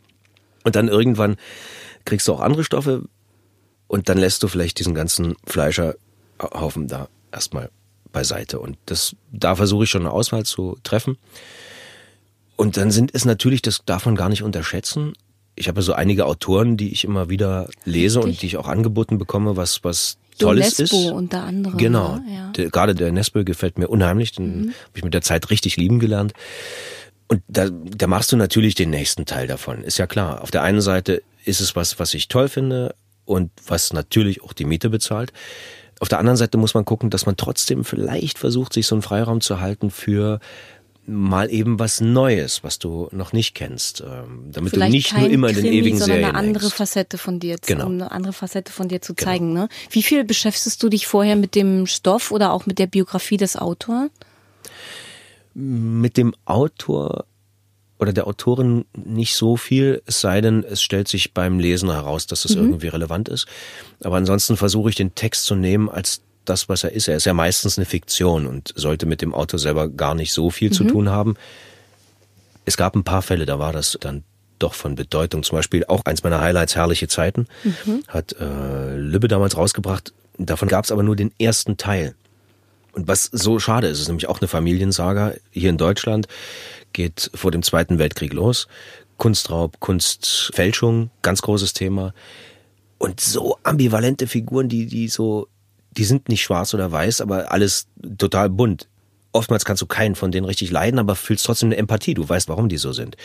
Und 0.64 0.76
dann 0.76 0.88
irgendwann 0.88 1.38
kriegst 2.06 2.28
du 2.28 2.34
auch 2.34 2.42
andere 2.42 2.64
Stoffe 2.64 3.04
und 3.88 4.10
dann 4.10 4.18
lässt 4.18 4.44
du 4.44 4.48
vielleicht 4.48 4.78
diesen 4.78 4.94
ganzen 4.94 5.36
Fleischer 5.46 5.96
Haufen 6.40 6.88
da 6.88 7.08
erstmal 7.32 7.70
beiseite. 8.12 8.60
Und 8.60 8.78
das, 8.86 9.16
da 9.32 9.56
versuche 9.56 9.84
ich 9.84 9.90
schon 9.90 10.02
eine 10.02 10.12
Auswahl 10.12 10.44
zu 10.44 10.78
treffen. 10.84 11.18
Und 12.56 12.78
dann 12.78 12.92
sind 12.92 13.14
es 13.14 13.26
natürlich, 13.26 13.62
das 13.62 13.82
darf 13.86 14.06
man 14.06 14.16
gar 14.16 14.30
nicht 14.30 14.44
unterschätzen. 14.44 15.14
Ich 15.56 15.68
habe 15.68 15.82
so 15.82 15.94
einige 15.94 16.26
Autoren, 16.26 16.78
die 16.78 16.92
ich 16.92 17.04
immer 17.04 17.30
wieder 17.30 17.70
lese 17.84 18.20
Richtig? 18.20 18.34
und 18.34 18.42
die 18.42 18.46
ich 18.48 18.58
auch 18.58 18.68
angeboten 18.68 19.18
bekomme, 19.18 19.58
was, 19.58 19.84
was 19.84 20.18
Tolles 20.38 20.80
Nesbo 20.80 20.98
ist. 20.98 21.12
unter 21.12 21.44
anderem. 21.44 21.78
Genau. 21.78 22.18
Ne? 22.18 22.34
Ja. 22.34 22.52
Der, 22.52 22.70
gerade 22.70 22.96
der 22.96 23.12
Nesbo 23.12 23.44
gefällt 23.44 23.78
mir 23.78 23.88
unheimlich. 23.88 24.34
Den 24.34 24.46
mhm. 24.46 24.68
habe 24.68 24.96
ich 24.96 25.04
mit 25.04 25.14
der 25.14 25.22
Zeit 25.22 25.50
richtig 25.50 25.78
lieben 25.78 26.00
gelernt. 26.00 26.34
Und 27.28 27.42
da, 27.48 27.70
da 27.70 28.08
machst 28.08 28.32
du 28.32 28.38
natürlich 28.38 28.76
den 28.76 28.90
nächsten 28.90 29.26
Teil 29.26 29.48
davon. 29.48 29.84
Ist 29.84 29.98
ja 29.98 30.08
klar. 30.08 30.42
Auf 30.42 30.52
der 30.52 30.62
einen 30.62 30.82
Seite 30.82 31.24
ist 31.44 31.60
es 31.60 31.76
was, 31.76 32.00
was 32.00 32.14
ich 32.14 32.28
toll 32.28 32.50
finde 32.50 32.96
und 33.26 33.52
was 33.66 33.94
natürlich 33.94 34.44
auch 34.44 34.54
die 34.54 34.66
Miete 34.66 34.90
bezahlt. 34.90 35.34
Auf 36.00 36.10
der 36.10 36.20
anderen 36.20 36.38
Seite 36.38 36.58
muss 36.58 36.74
man 36.74 36.86
gucken, 36.86 37.10
dass 37.10 37.26
man 37.26 37.38
trotzdem 37.38 37.86
vielleicht 37.86 38.38
versucht, 38.38 38.74
sich 38.74 38.86
so 38.86 38.96
einen 38.96 39.02
Freiraum 39.02 39.42
zu 39.42 39.62
halten 39.62 39.92
für 39.92 40.40
mal 41.08 41.52
eben 41.52 41.78
was 41.78 42.02
Neues, 42.02 42.64
was 42.64 42.80
du 42.80 43.10
noch 43.12 43.32
nicht 43.32 43.54
kennst, 43.54 44.02
ähm, 44.02 44.50
damit 44.52 44.72
Vielleicht 44.72 44.90
du 44.90 44.96
nicht 44.96 45.18
nur 45.18 45.30
immer 45.30 45.50
in 45.50 45.56
den 45.56 45.66
Krimi, 45.66 45.78
ewigen 45.78 45.98
sondern 45.98 46.18
Serien 46.18 46.36
eine 46.36 46.38
andere 46.38 46.64
denkst. 46.64 46.76
Facette 46.76 47.18
von 47.18 47.40
dir, 47.40 47.58
genau. 47.66 47.86
um 47.86 47.94
eine 47.94 48.12
andere 48.12 48.34
Facette 48.34 48.72
von 48.72 48.88
dir 48.88 49.02
zu 49.02 49.14
genau. 49.14 49.32
zeigen. 49.32 49.54
Ne? 49.54 49.70
Wie 49.92 50.02
viel 50.02 50.24
beschäftigst 50.24 50.82
du 50.82 50.90
dich 50.90 51.06
vorher 51.06 51.36
mit 51.36 51.56
dem 51.56 51.86
Stoff 51.86 52.32
oder 52.32 52.54
auch 52.54 52.66
mit 52.66 52.80
der 52.80 52.88
Biografie 52.88 53.38
des 53.38 53.56
Autors? 53.56 54.10
Mit 55.54 56.18
dem 56.18 56.34
Autor 56.46 57.26
oder 57.98 58.12
der 58.12 58.28
Autorin 58.28 58.86
nicht 58.94 59.36
so 59.36 59.56
viel, 59.56 60.02
es 60.06 60.22
sei 60.22 60.42
denn, 60.42 60.64
es 60.64 60.82
stellt 60.82 61.08
sich 61.08 61.34
beim 61.34 61.60
Lesen 61.60 61.90
heraus, 61.90 62.28
dass 62.28 62.46
es 62.46 62.56
mhm. 62.56 62.64
irgendwie 62.64 62.88
relevant 62.90 63.30
ist. 63.30 63.48
Aber 64.04 64.18
ansonsten 64.18 64.58
versuche 64.58 64.90
ich 64.90 64.96
den 64.96 65.16
Text 65.16 65.46
zu 65.46 65.56
nehmen 65.56 65.90
als 65.90 66.22
das, 66.44 66.68
was 66.70 66.84
er 66.84 66.92
ist. 66.92 67.08
Er 67.08 67.16
ist 67.16 67.26
ja 67.26 67.34
meistens 67.34 67.78
eine 67.78 67.86
Fiktion 67.86 68.48
und 68.48 68.74
sollte 68.76 69.06
mit 69.06 69.22
dem 69.22 69.34
Autor 69.34 69.60
selber 69.60 69.90
gar 69.90 70.14
nicht 70.14 70.34
so 70.34 70.50
viel 70.50 70.70
mhm. 70.70 70.74
zu 70.74 70.84
tun 70.84 71.10
haben. 71.10 71.36
Es 72.66 72.78
gab 72.78 72.96
ein 72.96 73.04
paar 73.04 73.22
Fälle, 73.22 73.46
da 73.46 73.60
war 73.60 73.74
das 73.74 73.98
dann 74.02 74.24
doch 74.60 74.74
von 74.74 74.96
Bedeutung. 74.96 75.44
Zum 75.44 75.58
Beispiel 75.58 75.86
auch 75.86 76.04
eins 76.06 76.24
meiner 76.24 76.42
Highlights, 76.42 76.76
Herrliche 76.76 77.08
Zeiten, 77.08 77.48
mhm. 77.64 78.04
hat 78.08 78.36
äh, 78.40 78.96
Lübbe 78.96 79.28
damals 79.28 79.58
rausgebracht. 79.58 80.14
Davon 80.38 80.68
gab 80.68 80.86
es 80.86 80.92
aber 80.92 81.04
nur 81.04 81.16
den 81.16 81.32
ersten 81.40 81.78
Teil. 81.78 82.16
Und 82.94 83.08
was 83.08 83.26
so 83.26 83.60
schade 83.60 83.88
ist, 83.88 84.00
ist 84.00 84.08
nämlich 84.08 84.28
auch 84.28 84.40
eine 84.40 84.48
Familiensaga 84.48 85.34
hier 85.52 85.70
in 85.70 85.78
Deutschland, 85.78 86.28
geht 86.96 87.30
vor 87.36 87.52
dem 87.52 87.62
Zweiten 87.62 88.00
Weltkrieg 88.00 88.34
los. 88.34 88.68
Kunstraub, 89.18 89.80
Kunstfälschung, 89.80 91.12
ganz 91.22 91.44
großes 91.44 91.74
Thema. 91.74 92.14
Und 92.98 93.20
so 93.20 93.58
ambivalente 93.62 94.26
Figuren, 94.26 94.68
die, 94.68 94.88
die 94.88 95.08
so, 95.08 95.48
die 95.92 96.06
sind 96.06 96.28
nicht 96.30 96.42
schwarz 96.42 96.74
oder 96.74 96.92
weiß, 96.92 97.22
aber 97.22 97.52
alles 97.52 97.88
total 98.18 98.50
bunt. 98.50 98.88
Oftmals 99.32 99.66
kannst 99.66 99.82
du 99.82 99.86
keinen 99.86 100.16
von 100.16 100.32
denen 100.32 100.46
richtig 100.46 100.72
leiden, 100.72 101.00
aber 101.00 101.16
fühlst 101.16 101.46
trotzdem 101.46 101.68
eine 101.68 101.78
Empathie. 101.78 102.14
Du 102.16 102.28
weißt, 102.28 102.50
warum 102.50 102.70
die 102.70 102.78
so 102.78 102.94
sind 102.94 103.16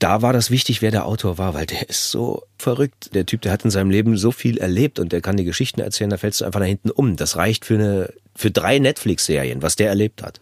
da 0.00 0.22
war 0.22 0.32
das 0.32 0.50
wichtig, 0.50 0.80
wer 0.80 0.90
der 0.90 1.04
Autor 1.04 1.36
war, 1.38 1.54
weil 1.54 1.66
der 1.66 1.88
ist 1.88 2.10
so 2.10 2.42
verrückt. 2.58 3.14
Der 3.14 3.26
Typ, 3.26 3.42
der 3.42 3.52
hat 3.52 3.64
in 3.64 3.70
seinem 3.70 3.90
Leben 3.90 4.16
so 4.16 4.32
viel 4.32 4.56
erlebt 4.56 4.98
und 4.98 5.12
der 5.12 5.20
kann 5.20 5.36
die 5.36 5.44
Geschichten 5.44 5.80
erzählen, 5.80 6.10
da 6.10 6.16
fällst 6.16 6.40
du 6.40 6.46
einfach 6.46 6.58
nach 6.58 6.66
hinten 6.66 6.90
um. 6.90 7.16
Das 7.16 7.36
reicht 7.36 7.66
für 7.66 7.74
eine, 7.74 8.12
für 8.34 8.50
drei 8.50 8.78
Netflix-Serien, 8.78 9.60
was 9.60 9.76
der 9.76 9.88
erlebt 9.88 10.22
hat. 10.22 10.40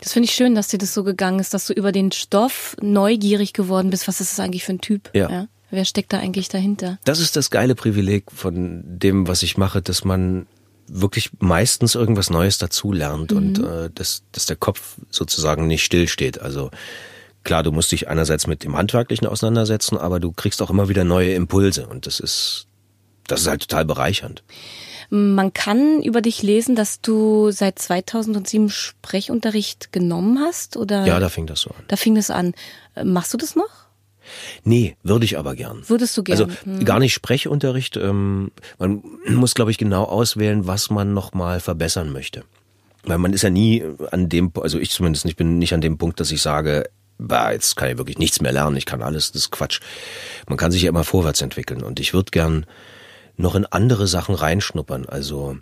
Das 0.00 0.12
finde 0.12 0.28
ich 0.28 0.34
schön, 0.34 0.54
dass 0.54 0.68
dir 0.68 0.78
das 0.78 0.94
so 0.94 1.04
gegangen 1.04 1.40
ist, 1.40 1.54
dass 1.54 1.66
du 1.66 1.72
über 1.72 1.92
den 1.92 2.12
Stoff 2.12 2.76
neugierig 2.80 3.52
geworden 3.52 3.90
bist. 3.90 4.08
Was 4.08 4.20
ist 4.20 4.32
das 4.32 4.40
eigentlich 4.40 4.64
für 4.64 4.72
ein 4.72 4.80
Typ? 4.80 5.10
Ja. 5.14 5.30
ja? 5.30 5.48
Wer 5.70 5.84
steckt 5.84 6.12
da 6.12 6.18
eigentlich 6.18 6.48
dahinter? 6.48 6.98
Das 7.04 7.20
ist 7.20 7.36
das 7.36 7.50
geile 7.50 7.74
Privileg 7.74 8.24
von 8.32 8.82
dem, 8.84 9.28
was 9.28 9.42
ich 9.42 9.56
mache, 9.56 9.82
dass 9.82 10.04
man 10.04 10.46
wirklich 10.88 11.30
meistens 11.38 11.94
irgendwas 11.94 12.30
Neues 12.30 12.58
dazulernt 12.58 13.30
mhm. 13.30 13.36
und 13.36 13.58
äh, 13.64 13.90
dass, 13.94 14.24
dass 14.32 14.46
der 14.46 14.56
Kopf 14.56 14.96
sozusagen 15.10 15.68
nicht 15.68 15.84
stillsteht. 15.84 16.40
Also 16.40 16.70
Klar, 17.42 17.62
du 17.62 17.72
musst 17.72 17.92
dich 17.92 18.08
einerseits 18.08 18.46
mit 18.46 18.64
dem 18.64 18.76
Handwerklichen 18.76 19.26
auseinandersetzen, 19.26 19.96
aber 19.96 20.20
du 20.20 20.32
kriegst 20.32 20.60
auch 20.60 20.70
immer 20.70 20.88
wieder 20.88 21.04
neue 21.04 21.32
Impulse 21.32 21.86
und 21.86 22.06
das 22.06 22.20
ist, 22.20 22.66
das 23.26 23.42
ist 23.42 23.46
halt 23.46 23.62
total 23.62 23.84
bereichernd. 23.84 24.42
Man 25.10 25.52
kann 25.52 26.02
über 26.02 26.22
dich 26.22 26.42
lesen, 26.42 26.76
dass 26.76 27.00
du 27.00 27.50
seit 27.50 27.80
2007 27.80 28.68
Sprechunterricht 28.70 29.92
genommen 29.92 30.38
hast, 30.38 30.76
oder? 30.76 31.04
Ja, 31.04 31.18
da 31.18 31.28
fing 31.28 31.46
das 31.46 31.62
so 31.62 31.70
an. 31.70 31.84
Da 31.88 31.96
fing 31.96 32.14
das 32.14 32.30
an. 32.30 32.54
Machst 33.02 33.34
du 33.34 33.36
das 33.36 33.56
noch? 33.56 33.68
Nee, 34.62 34.96
würde 35.02 35.24
ich 35.24 35.38
aber 35.38 35.56
gern. 35.56 35.82
Würdest 35.88 36.16
du 36.16 36.22
gern? 36.22 36.38
Also 36.38 36.48
hm. 36.64 36.84
gar 36.84 37.00
nicht 37.00 37.12
Sprechunterricht. 37.12 37.96
Ähm, 37.96 38.52
man 38.78 39.02
muss, 39.28 39.54
glaube 39.54 39.72
ich, 39.72 39.78
genau 39.78 40.04
auswählen, 40.04 40.66
was 40.68 40.90
man 40.90 41.12
nochmal 41.12 41.58
verbessern 41.58 42.12
möchte. 42.12 42.44
Weil 43.02 43.18
man 43.18 43.32
ist 43.32 43.42
ja 43.42 43.50
nie 43.50 43.82
an 44.10 44.28
dem, 44.28 44.52
also 44.60 44.78
ich 44.78 44.90
zumindest 44.90 45.24
nicht, 45.24 45.36
bin 45.36 45.58
nicht 45.58 45.74
an 45.74 45.80
dem 45.80 45.98
Punkt, 45.98 46.20
dass 46.20 46.30
ich 46.30 46.42
sage, 46.42 46.88
bah, 47.18 47.52
jetzt 47.52 47.76
kann 47.76 47.90
ich 47.90 47.98
wirklich 47.98 48.18
nichts 48.18 48.40
mehr 48.40 48.52
lernen, 48.52 48.76
ich 48.76 48.86
kann 48.86 49.02
alles, 49.02 49.32
das 49.32 49.42
ist 49.42 49.50
Quatsch. 49.50 49.80
Man 50.48 50.58
kann 50.58 50.70
sich 50.70 50.82
ja 50.82 50.88
immer 50.88 51.04
vorwärts 51.04 51.40
entwickeln 51.40 51.82
und 51.82 51.98
ich 51.98 52.12
würde 52.12 52.30
gern 52.30 52.66
noch 53.40 53.54
in 53.54 53.66
andere 53.66 54.06
Sachen 54.06 54.34
reinschnuppern, 54.34 55.06
also 55.06 55.56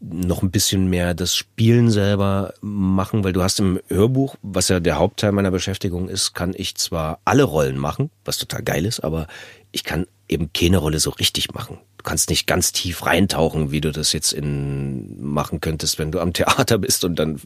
noch 0.00 0.42
ein 0.42 0.50
bisschen 0.50 0.88
mehr 0.88 1.14
das 1.14 1.34
Spielen 1.34 1.90
selber 1.90 2.54
machen, 2.60 3.24
weil 3.24 3.32
du 3.32 3.42
hast 3.42 3.60
im 3.60 3.80
Hörbuch, 3.88 4.36
was 4.42 4.68
ja 4.68 4.80
der 4.80 4.98
Hauptteil 4.98 5.32
meiner 5.32 5.50
Beschäftigung 5.50 6.08
ist, 6.08 6.34
kann 6.34 6.52
ich 6.54 6.74
zwar 6.76 7.20
alle 7.24 7.44
Rollen 7.44 7.78
machen, 7.78 8.10
was 8.24 8.38
total 8.38 8.62
geil 8.62 8.84
ist, 8.84 9.00
aber 9.00 9.26
ich 9.72 9.84
kann 9.84 10.06
eben 10.28 10.52
keine 10.52 10.78
Rolle 10.78 11.00
so 11.00 11.10
richtig 11.10 11.54
machen. 11.54 11.78
Du 11.98 12.04
kannst 12.04 12.28
nicht 12.28 12.46
ganz 12.46 12.72
tief 12.72 13.06
reintauchen, 13.06 13.70
wie 13.70 13.80
du 13.80 13.92
das 13.92 14.12
jetzt 14.12 14.32
in 14.32 15.22
machen 15.22 15.60
könntest, 15.60 15.98
wenn 15.98 16.12
du 16.12 16.20
am 16.20 16.32
Theater 16.32 16.78
bist 16.78 17.04
und 17.04 17.18
dann 17.18 17.40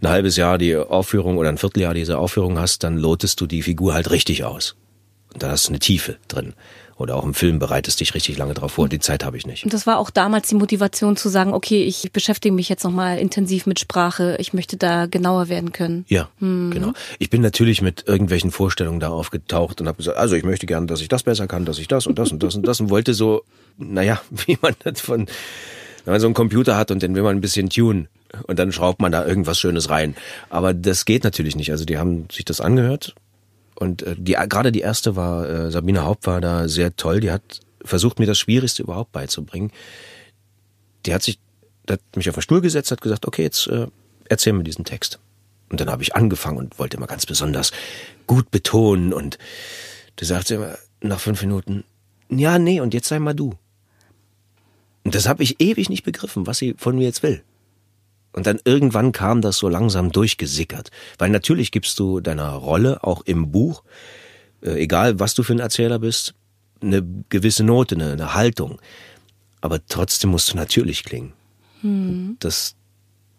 ein 0.00 0.08
halbes 0.08 0.36
Jahr 0.36 0.58
die 0.58 0.76
Aufführung 0.76 1.38
oder 1.38 1.48
ein 1.48 1.58
Vierteljahr 1.58 1.94
diese 1.94 2.18
Aufführung 2.18 2.58
hast, 2.58 2.82
dann 2.82 2.96
lotest 2.96 3.40
du 3.40 3.46
die 3.46 3.62
Figur 3.62 3.94
halt 3.94 4.10
richtig 4.10 4.44
aus. 4.44 4.76
Und 5.32 5.42
da 5.42 5.50
hast 5.50 5.68
du 5.68 5.70
eine 5.70 5.78
Tiefe 5.78 6.16
drin. 6.28 6.54
Oder 6.98 7.16
auch 7.16 7.24
im 7.24 7.34
Film 7.34 7.58
bereitest 7.58 8.00
dich 8.00 8.14
richtig 8.14 8.38
lange 8.38 8.54
drauf 8.54 8.72
vor. 8.72 8.88
Die 8.88 9.00
Zeit 9.00 9.22
habe 9.22 9.36
ich 9.36 9.46
nicht. 9.46 9.64
Und 9.64 9.74
das 9.74 9.86
war 9.86 9.98
auch 9.98 10.08
damals 10.08 10.48
die 10.48 10.54
Motivation 10.54 11.16
zu 11.16 11.28
sagen, 11.28 11.52
okay, 11.52 11.82
ich 11.82 12.10
beschäftige 12.10 12.54
mich 12.54 12.70
jetzt 12.70 12.84
nochmal 12.84 13.18
intensiv 13.18 13.66
mit 13.66 13.78
Sprache. 13.78 14.36
Ich 14.40 14.54
möchte 14.54 14.78
da 14.78 15.04
genauer 15.04 15.50
werden 15.50 15.72
können. 15.72 16.06
Ja, 16.08 16.30
mhm. 16.40 16.70
genau. 16.70 16.92
Ich 17.18 17.28
bin 17.28 17.42
natürlich 17.42 17.82
mit 17.82 18.04
irgendwelchen 18.06 18.50
Vorstellungen 18.50 18.98
da 18.98 19.10
aufgetaucht 19.10 19.80
und 19.80 19.88
habe 19.88 19.98
gesagt, 19.98 20.16
also 20.16 20.36
ich 20.36 20.44
möchte 20.44 20.64
gerne, 20.64 20.86
dass 20.86 21.02
ich 21.02 21.08
das 21.08 21.22
besser 21.22 21.46
kann, 21.46 21.66
dass 21.66 21.78
ich 21.78 21.86
das 21.86 22.06
und 22.06 22.18
das 22.18 22.32
und 22.32 22.42
das 22.42 22.54
und 22.54 22.66
das 22.66 22.80
und 22.80 22.88
wollte 22.88 23.12
so, 23.12 23.42
naja, 23.76 24.22
wie 24.30 24.56
man 24.62 24.74
das 24.82 25.02
von, 25.02 25.26
wenn 26.06 26.12
man 26.12 26.20
so 26.20 26.26
einen 26.26 26.34
Computer 26.34 26.78
hat 26.78 26.90
und 26.90 27.02
den 27.02 27.14
will 27.14 27.22
man 27.22 27.36
ein 27.36 27.42
bisschen 27.42 27.68
tun 27.68 28.08
und 28.46 28.58
dann 28.58 28.72
schraubt 28.72 29.02
man 29.02 29.12
da 29.12 29.26
irgendwas 29.26 29.58
Schönes 29.60 29.90
rein. 29.90 30.16
Aber 30.48 30.72
das 30.72 31.04
geht 31.04 31.24
natürlich 31.24 31.56
nicht. 31.56 31.72
Also 31.72 31.84
die 31.84 31.98
haben 31.98 32.26
sich 32.32 32.46
das 32.46 32.62
angehört 32.62 33.14
und 33.78 34.02
äh, 34.02 34.14
die, 34.18 34.32
gerade 34.32 34.72
die 34.72 34.80
erste 34.80 35.16
war, 35.16 35.48
äh, 35.48 35.70
Sabine 35.70 36.04
Haupt 36.04 36.26
war 36.26 36.40
da 36.40 36.68
sehr 36.68 36.96
toll. 36.96 37.20
Die 37.20 37.30
hat 37.30 37.60
versucht, 37.84 38.18
mir 38.18 38.26
das 38.26 38.38
Schwierigste 38.38 38.82
überhaupt 38.82 39.12
beizubringen. 39.12 39.70
Die 41.04 41.14
hat 41.14 41.22
sich, 41.22 41.38
hat 41.88 42.00
mich 42.16 42.28
auf 42.28 42.34
den 42.34 42.42
Stuhl 42.42 42.60
gesetzt, 42.60 42.90
hat 42.90 43.00
gesagt, 43.00 43.26
okay, 43.26 43.42
jetzt 43.42 43.68
äh, 43.68 43.86
erzähl 44.28 44.52
mir 44.52 44.64
diesen 44.64 44.84
Text. 44.84 45.20
Und 45.68 45.80
dann 45.80 45.90
habe 45.90 46.02
ich 46.02 46.14
angefangen 46.14 46.58
und 46.58 46.78
wollte 46.78 46.96
immer 46.96 47.06
ganz 47.06 47.26
besonders 47.26 47.72
gut 48.26 48.50
betonen 48.50 49.12
und 49.12 49.38
du 50.16 50.24
sagst 50.24 50.50
immer 50.50 50.76
nach 51.00 51.20
fünf 51.20 51.42
Minuten, 51.42 51.84
ja, 52.28 52.58
nee, 52.58 52.80
und 52.80 52.94
jetzt 52.94 53.08
sei 53.08 53.18
mal 53.18 53.34
du. 53.34 53.54
Und 55.04 55.14
das 55.14 55.28
habe 55.28 55.42
ich 55.42 55.60
ewig 55.60 55.88
nicht 55.88 56.04
begriffen, 56.04 56.46
was 56.46 56.58
sie 56.58 56.74
von 56.76 56.96
mir 56.96 57.04
jetzt 57.04 57.22
will. 57.22 57.42
Und 58.36 58.46
dann 58.46 58.60
irgendwann 58.64 59.12
kam 59.12 59.40
das 59.40 59.56
so 59.56 59.68
langsam 59.68 60.12
durchgesickert. 60.12 60.90
Weil 61.18 61.30
natürlich 61.30 61.72
gibst 61.72 61.98
du 61.98 62.20
deiner 62.20 62.50
Rolle 62.50 63.02
auch 63.02 63.22
im 63.22 63.50
Buch, 63.50 63.82
äh, 64.62 64.82
egal 64.82 65.18
was 65.18 65.34
du 65.34 65.42
für 65.42 65.54
ein 65.54 65.58
Erzähler 65.58 65.98
bist, 65.98 66.34
eine 66.82 67.02
gewisse 67.30 67.64
Note, 67.64 67.94
eine, 67.94 68.12
eine 68.12 68.34
Haltung. 68.34 68.78
Aber 69.62 69.84
trotzdem 69.86 70.30
musst 70.30 70.52
du 70.52 70.56
natürlich 70.56 71.02
klingen. 71.02 71.32
Hm. 71.80 72.36
Das, 72.38 72.76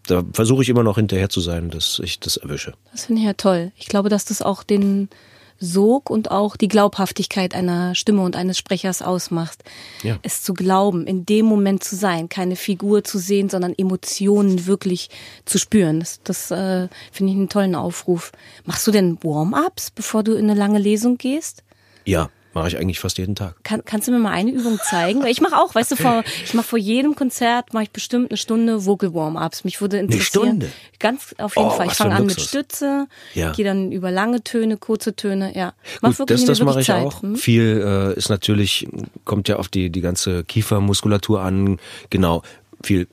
da 0.08 0.24
versuche 0.34 0.63
ich 0.63 0.70
immer 0.70 0.84
noch 0.84 0.96
hinterher 0.98 1.30
zu 1.30 1.42
sein, 1.42 1.70
dass 1.70 2.00
ich 2.04 2.20
das 2.20 2.38
erwische. 2.38 2.74
Das 2.92 3.06
finde 3.06 3.22
ich 3.22 3.27
ja 3.27 3.34
toll. 3.34 3.72
Ich 3.75 3.88
glaube, 3.88 4.10
dass 4.10 4.25
das 4.25 4.42
auch 4.42 4.63
den 4.63 5.10
Sog 5.59 6.09
und 6.09 6.31
auch 6.31 6.55
die 6.55 6.67
Glaubhaftigkeit 6.67 7.55
einer 7.55 7.95
Stimme 7.95 8.21
und 8.21 8.35
eines 8.35 8.57
Sprechers 8.57 9.01
ausmacht. 9.01 9.63
Ja. 10.03 10.17
Es 10.21 10.43
zu 10.43 10.53
glauben, 10.53 11.07
in 11.07 11.25
dem 11.25 11.45
Moment 11.45 11.83
zu 11.83 11.95
sein, 11.95 12.29
keine 12.29 12.55
Figur 12.55 13.03
zu 13.03 13.17
sehen, 13.17 13.49
sondern 13.49 13.73
Emotionen 13.77 14.65
wirklich 14.65 15.09
zu 15.45 15.57
spüren. 15.57 15.99
Das, 15.99 16.21
das 16.23 16.51
äh, 16.51 16.87
finde 17.11 17.31
ich 17.31 17.37
einen 17.37 17.49
tollen 17.49 17.75
Aufruf. 17.75 18.31
Machst 18.65 18.85
du 18.87 18.91
denn 18.91 19.17
Warm-ups, 19.23 19.91
bevor 19.91 20.23
du 20.23 20.33
in 20.33 20.49
eine 20.49 20.59
lange 20.59 20.79
Lesung 20.79 21.17
gehst? 21.17 21.63
Ja, 22.05 22.29
Mache 22.57 22.69
ich 22.69 22.77
eigentlich 22.77 22.99
fast 22.99 23.17
jeden 23.17 23.35
Tag. 23.35 23.55
Kann, 23.63 23.83
kannst 23.85 24.07
du 24.07 24.11
mir 24.11 24.19
mal 24.19 24.31
eine 24.31 24.51
Übung 24.51 24.79
zeigen? 24.83 25.25
Ich 25.25 25.41
mache 25.41 25.55
auch, 25.55 25.75
weißt 25.75 25.91
du, 25.91 25.95
vor, 25.95 26.23
ich 26.43 26.53
mache 26.53 26.65
vor 26.65 26.79
jedem 26.79 27.15
Konzert 27.15 27.73
mache 27.73 27.83
ich 27.83 27.91
bestimmt 27.91 28.31
eine 28.31 28.37
Stunde 28.37 28.85
Vocal 28.85 29.13
Warm-ups. 29.13 29.63
Mich 29.63 29.81
würde 29.81 29.99
interessieren. 29.99 30.43
Eine 30.43 30.51
Stunde? 30.51 30.71
Ganz 30.99 31.35
auf 31.37 31.55
jeden 31.55 31.67
oh, 31.67 31.71
Fall. 31.71 31.87
Ich 31.87 31.93
fange 31.93 32.15
an 32.15 32.25
mit 32.25 32.39
Stütze, 32.41 33.07
ja. 33.33 33.51
gehe 33.51 33.65
dann 33.65 33.91
über 33.91 34.11
lange 34.11 34.43
Töne, 34.43 34.77
kurze 34.77 35.15
Töne, 35.15 35.55
ja. 35.55 35.73
Mach 36.01 36.09
Gut, 36.09 36.19
wirklich, 36.19 36.45
das 36.45 36.57
das 36.57 36.65
mache 36.65 36.81
ich 36.81 36.87
Zeit. 36.87 37.05
auch. 37.05 37.21
Hm? 37.21 37.35
Viel 37.35 38.13
äh, 38.15 38.17
ist 38.17 38.29
natürlich, 38.29 38.87
kommt 39.25 39.47
ja 39.47 39.57
auf 39.57 39.67
die, 39.67 39.89
die 39.89 40.01
ganze 40.01 40.43
Kiefermuskulatur 40.43 41.41
an. 41.41 41.79
Genau, 42.09 42.41
viel 42.83 43.07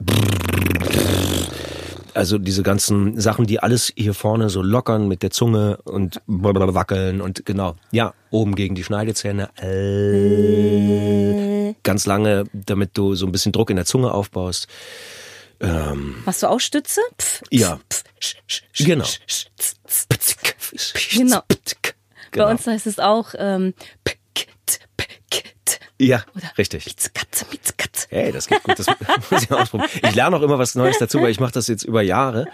also 2.14 2.38
diese 2.38 2.62
ganzen 2.62 3.20
Sachen, 3.20 3.46
die 3.46 3.60
alles 3.60 3.92
hier 3.96 4.14
vorne 4.14 4.48
so 4.50 4.62
lockern 4.62 5.08
mit 5.08 5.22
der 5.22 5.30
Zunge 5.30 5.78
und 5.84 6.20
wackeln 6.26 7.20
und 7.20 7.44
genau, 7.44 7.76
ja, 7.90 8.14
oben 8.30 8.54
gegen 8.54 8.74
die 8.74 8.84
Schneidezähne. 8.84 9.50
Äh, 9.60 10.94
ganz 11.82 12.06
lange, 12.06 12.44
damit 12.52 12.96
du 12.96 13.14
so 13.14 13.26
ein 13.26 13.32
bisschen 13.32 13.52
Druck 13.52 13.70
in 13.70 13.76
der 13.76 13.84
Zunge 13.84 14.12
aufbaust. 14.12 14.68
Ähm, 15.60 16.16
Machst 16.24 16.42
du 16.42 16.48
auch 16.48 16.60
Stütze? 16.60 17.00
Pf, 17.20 17.42
ja. 17.50 17.78
genau. 18.78 19.04
genau. 21.12 21.42
Bei 22.32 22.50
uns 22.50 22.66
heißt 22.66 22.86
es 22.86 22.98
auch 22.98 23.34
ähm, 23.38 23.74
ja, 25.98 26.24
Oder 26.34 26.50
richtig. 26.58 26.86
Miezekatze, 26.86 27.46
Miezekatze. 27.50 28.06
Hey, 28.10 28.32
das 28.32 28.46
geht 28.46 28.62
gut, 28.62 28.78
das 28.78 28.86
muss 29.30 29.42
ich 29.42 29.50
ausprobieren. 29.50 29.90
Ich 30.02 30.14
lerne 30.14 30.36
auch 30.36 30.42
immer 30.42 30.58
was 30.58 30.74
Neues 30.74 30.98
dazu, 30.98 31.20
weil 31.20 31.30
ich 31.30 31.40
mache 31.40 31.52
das 31.52 31.68
jetzt 31.68 31.84
über 31.84 32.02
Jahre. 32.02 32.46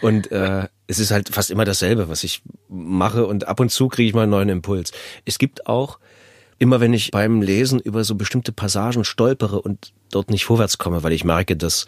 Und 0.00 0.32
äh, 0.32 0.68
es 0.88 0.98
ist 0.98 1.10
halt 1.12 1.28
fast 1.28 1.50
immer 1.50 1.64
dasselbe, 1.64 2.08
was 2.08 2.24
ich 2.24 2.42
mache. 2.68 3.26
Und 3.26 3.46
ab 3.46 3.60
und 3.60 3.70
zu 3.70 3.88
kriege 3.88 4.08
ich 4.08 4.14
mal 4.14 4.22
einen 4.22 4.30
neuen 4.32 4.48
Impuls. 4.48 4.92
Es 5.24 5.38
gibt 5.38 5.66
auch, 5.66 5.98
immer 6.58 6.80
wenn 6.80 6.92
ich 6.92 7.10
beim 7.10 7.42
Lesen 7.42 7.80
über 7.80 8.04
so 8.04 8.14
bestimmte 8.14 8.52
Passagen 8.52 9.04
stolpere 9.04 9.60
und 9.60 9.92
dort 10.10 10.30
nicht 10.30 10.44
vorwärts 10.44 10.78
komme, 10.78 11.02
weil 11.02 11.12
ich 11.12 11.24
merke, 11.24 11.56
dass, 11.56 11.86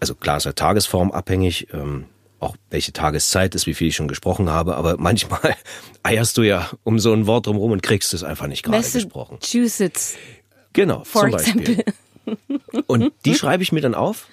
also 0.00 0.14
klar 0.14 0.38
ist 0.38 0.44
ja 0.44 0.52
Tagesform 0.52 1.12
abhängig, 1.12 1.68
ähm, 1.72 2.06
auch 2.40 2.56
welche 2.70 2.92
Tageszeit 2.92 3.54
ist, 3.54 3.66
wie 3.66 3.74
viel 3.74 3.88
ich 3.88 3.96
schon 3.96 4.08
gesprochen 4.08 4.50
habe, 4.50 4.76
aber 4.76 4.96
manchmal 4.98 5.56
eierst 6.02 6.36
du 6.36 6.42
ja 6.42 6.70
um 6.84 6.98
so 6.98 7.12
ein 7.12 7.26
Wort 7.26 7.46
drumherum 7.46 7.72
und 7.72 7.82
kriegst 7.82 8.14
es 8.14 8.22
einfach 8.22 8.46
nicht 8.46 8.62
gerade 8.62 8.88
gesprochen. 8.88 9.38
Massachusetts. 9.40 10.16
Genau, 10.72 11.04
For 11.04 11.22
zum 11.22 11.30
Beispiel. 11.32 11.84
Und 12.86 13.12
die 13.24 13.34
schreibe 13.34 13.62
ich 13.62 13.72
mir 13.72 13.80
dann 13.80 13.94
auf 13.94 14.28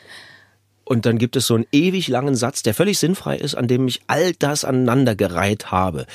und 0.83 1.05
dann 1.05 1.17
gibt 1.17 1.35
es 1.35 1.47
so 1.47 1.55
einen 1.55 1.65
ewig 1.71 2.07
langen 2.07 2.35
Satz, 2.35 2.61
der 2.61 2.73
völlig 2.73 2.99
sinnfrei 2.99 3.37
ist, 3.37 3.55
an 3.55 3.67
dem 3.67 3.87
ich 3.87 4.01
all 4.07 4.33
das 4.33 4.63
aneinandergereiht 4.63 5.71
habe. 5.71 6.05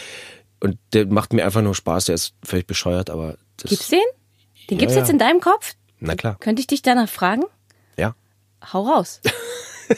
Und 0.60 0.78
der 0.92 1.06
macht 1.06 1.32
mir 1.32 1.44
einfach 1.44 1.62
nur 1.62 1.74
Spaß, 1.74 2.06
der 2.06 2.14
ist 2.14 2.34
völlig 2.44 2.66
bescheuert, 2.66 3.10
aber 3.10 3.36
das. 3.56 3.70
Gibt's 3.70 3.88
den? 3.88 4.00
Den 4.68 4.78
gibt's 4.78 4.94
ja. 4.94 5.00
jetzt 5.00 5.10
in 5.10 5.18
deinem 5.18 5.40
Kopf? 5.40 5.74
Na 5.98 6.14
klar. 6.14 6.36
Könnte 6.38 6.60
ich 6.60 6.66
dich 6.66 6.82
danach 6.82 7.08
fragen? 7.08 7.42
Ja. 7.96 8.14
Hau 8.72 8.82
raus. 8.82 9.20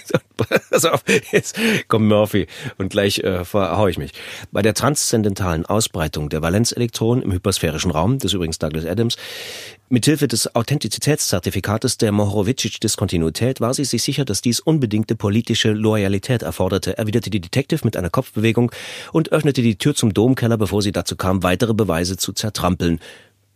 Pass 0.71 0.85
auf, 0.85 1.05
jetzt 1.31 1.57
kommt 1.89 2.09
Murphy 2.09 2.47
und 2.79 2.91
gleich 2.91 3.19
äh, 3.21 3.45
verhau 3.45 3.89
ich 3.89 3.99
mich. 3.99 4.13
Bei 4.51 4.63
der 4.63 4.75
transzendentalen 4.75 5.67
Ausbreitung 5.67 6.29
der 6.29 6.43
Valenzelektronen 6.43 7.23
im 7.23 7.33
hypersphärischen 7.33 7.91
Raum, 7.91 8.19
das 8.19 8.27
ist 8.27 8.35
übrigens 8.35 8.59
Douglas 8.59 8.87
Adams, 8.87 9.17
mithilfe 9.89 10.29
des 10.29 10.55
Authentizitätszertifikates 10.55 11.99
der 11.99 12.13
Mohorovičić-Diskontinuität 12.13 13.61
war 13.61 13.75
sie 13.75 13.85
sich 13.85 14.03
sicher, 14.03 14.25
dass 14.25 14.41
dies 14.41 14.61
unbedingte 14.61 15.15
politische 15.15 15.73
Loyalität 15.73 16.43
erforderte, 16.43 16.97
erwiderte 16.97 17.31
die 17.31 17.41
Detective 17.41 17.81
mit 17.85 17.97
einer 17.97 18.11
Kopfbewegung 18.11 18.73
und 19.13 19.33
öffnete 19.33 19.63
die 19.63 19.77
Tür 19.77 19.95
zum 19.95 20.15
Domkeller, 20.15 20.57
bevor 20.57 20.83
sie 20.83 20.93
dazu 20.93 21.17
kam, 21.17 21.43
weitere 21.43 21.75
Beweise 21.75 22.17
zu 22.17 22.33
zertrampeln. 22.33 23.01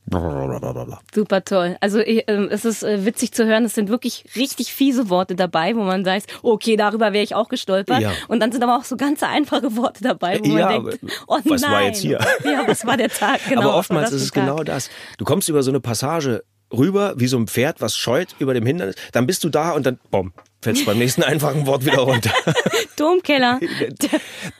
Blablabla. 0.06 1.00
Super 1.14 1.44
toll. 1.44 1.76
Also 1.80 2.00
ähm, 2.00 2.48
es 2.50 2.64
ist 2.64 2.82
äh, 2.82 3.04
witzig 3.04 3.32
zu 3.32 3.46
hören, 3.46 3.64
es 3.64 3.74
sind 3.74 3.88
wirklich 3.88 4.24
richtig 4.36 4.72
fiese 4.72 5.10
Worte 5.10 5.34
dabei, 5.34 5.74
wo 5.76 5.82
man 5.82 6.04
sagt, 6.04 6.26
okay, 6.42 6.76
darüber 6.76 7.12
wäre 7.12 7.24
ich 7.24 7.34
auch 7.34 7.48
gestolpert. 7.48 8.00
Ja. 8.00 8.12
Und 8.28 8.40
dann 8.40 8.52
sind 8.52 8.62
aber 8.62 8.76
auch 8.76 8.84
so 8.84 8.96
ganz 8.96 9.22
einfache 9.22 9.76
Worte 9.76 10.02
dabei, 10.02 10.38
wo 10.42 10.56
Ja, 10.56 10.70
man 10.70 10.84
denkt, 10.86 10.98
oh 11.26 11.38
was 11.44 11.62
nein. 11.62 11.72
war 11.72 11.82
jetzt 11.82 12.00
hier? 12.00 12.18
Ja, 12.44 12.62
was 12.66 12.86
war 12.86 12.96
der 12.96 13.08
Tag? 13.08 13.40
Genau, 13.48 13.62
Aber 13.62 13.76
oftmals 13.76 14.12
ist 14.12 14.22
es 14.22 14.32
genau 14.32 14.58
Tag? 14.58 14.66
das. 14.66 14.90
Du 15.18 15.24
kommst 15.24 15.48
über 15.48 15.62
so 15.62 15.70
eine 15.70 15.80
Passage 15.80 16.44
rüber, 16.72 17.14
wie 17.16 17.26
so 17.26 17.36
ein 17.38 17.46
Pferd, 17.46 17.80
was 17.80 17.96
scheut 17.96 18.34
über 18.38 18.52
dem 18.54 18.66
Hindernis, 18.66 18.96
dann 19.12 19.26
bist 19.26 19.44
du 19.44 19.48
da 19.48 19.70
und 19.72 19.86
dann, 19.86 19.98
bom, 20.10 20.32
fällst 20.60 20.84
beim 20.86 20.98
nächsten 20.98 21.22
einfachen 21.24 21.66
Wort 21.66 21.84
wieder 21.84 21.98
runter. 22.00 22.30
Domkeller. 22.96 23.60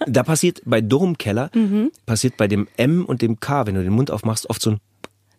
da 0.07 0.23
passiert 0.23 0.61
bei 0.65 0.81
Domkeller, 0.81 1.51
passiert 2.07 2.37
bei 2.37 2.47
dem 2.49 2.69
M 2.77 3.05
und 3.05 3.23
dem 3.23 3.41
K, 3.41 3.67
wenn 3.67 3.75
du 3.75 3.83
den 3.83 3.93
Mund 3.93 4.11
aufmachst, 4.11 4.49
oft 4.51 4.63
so 4.63 4.71
ein, 4.73 4.81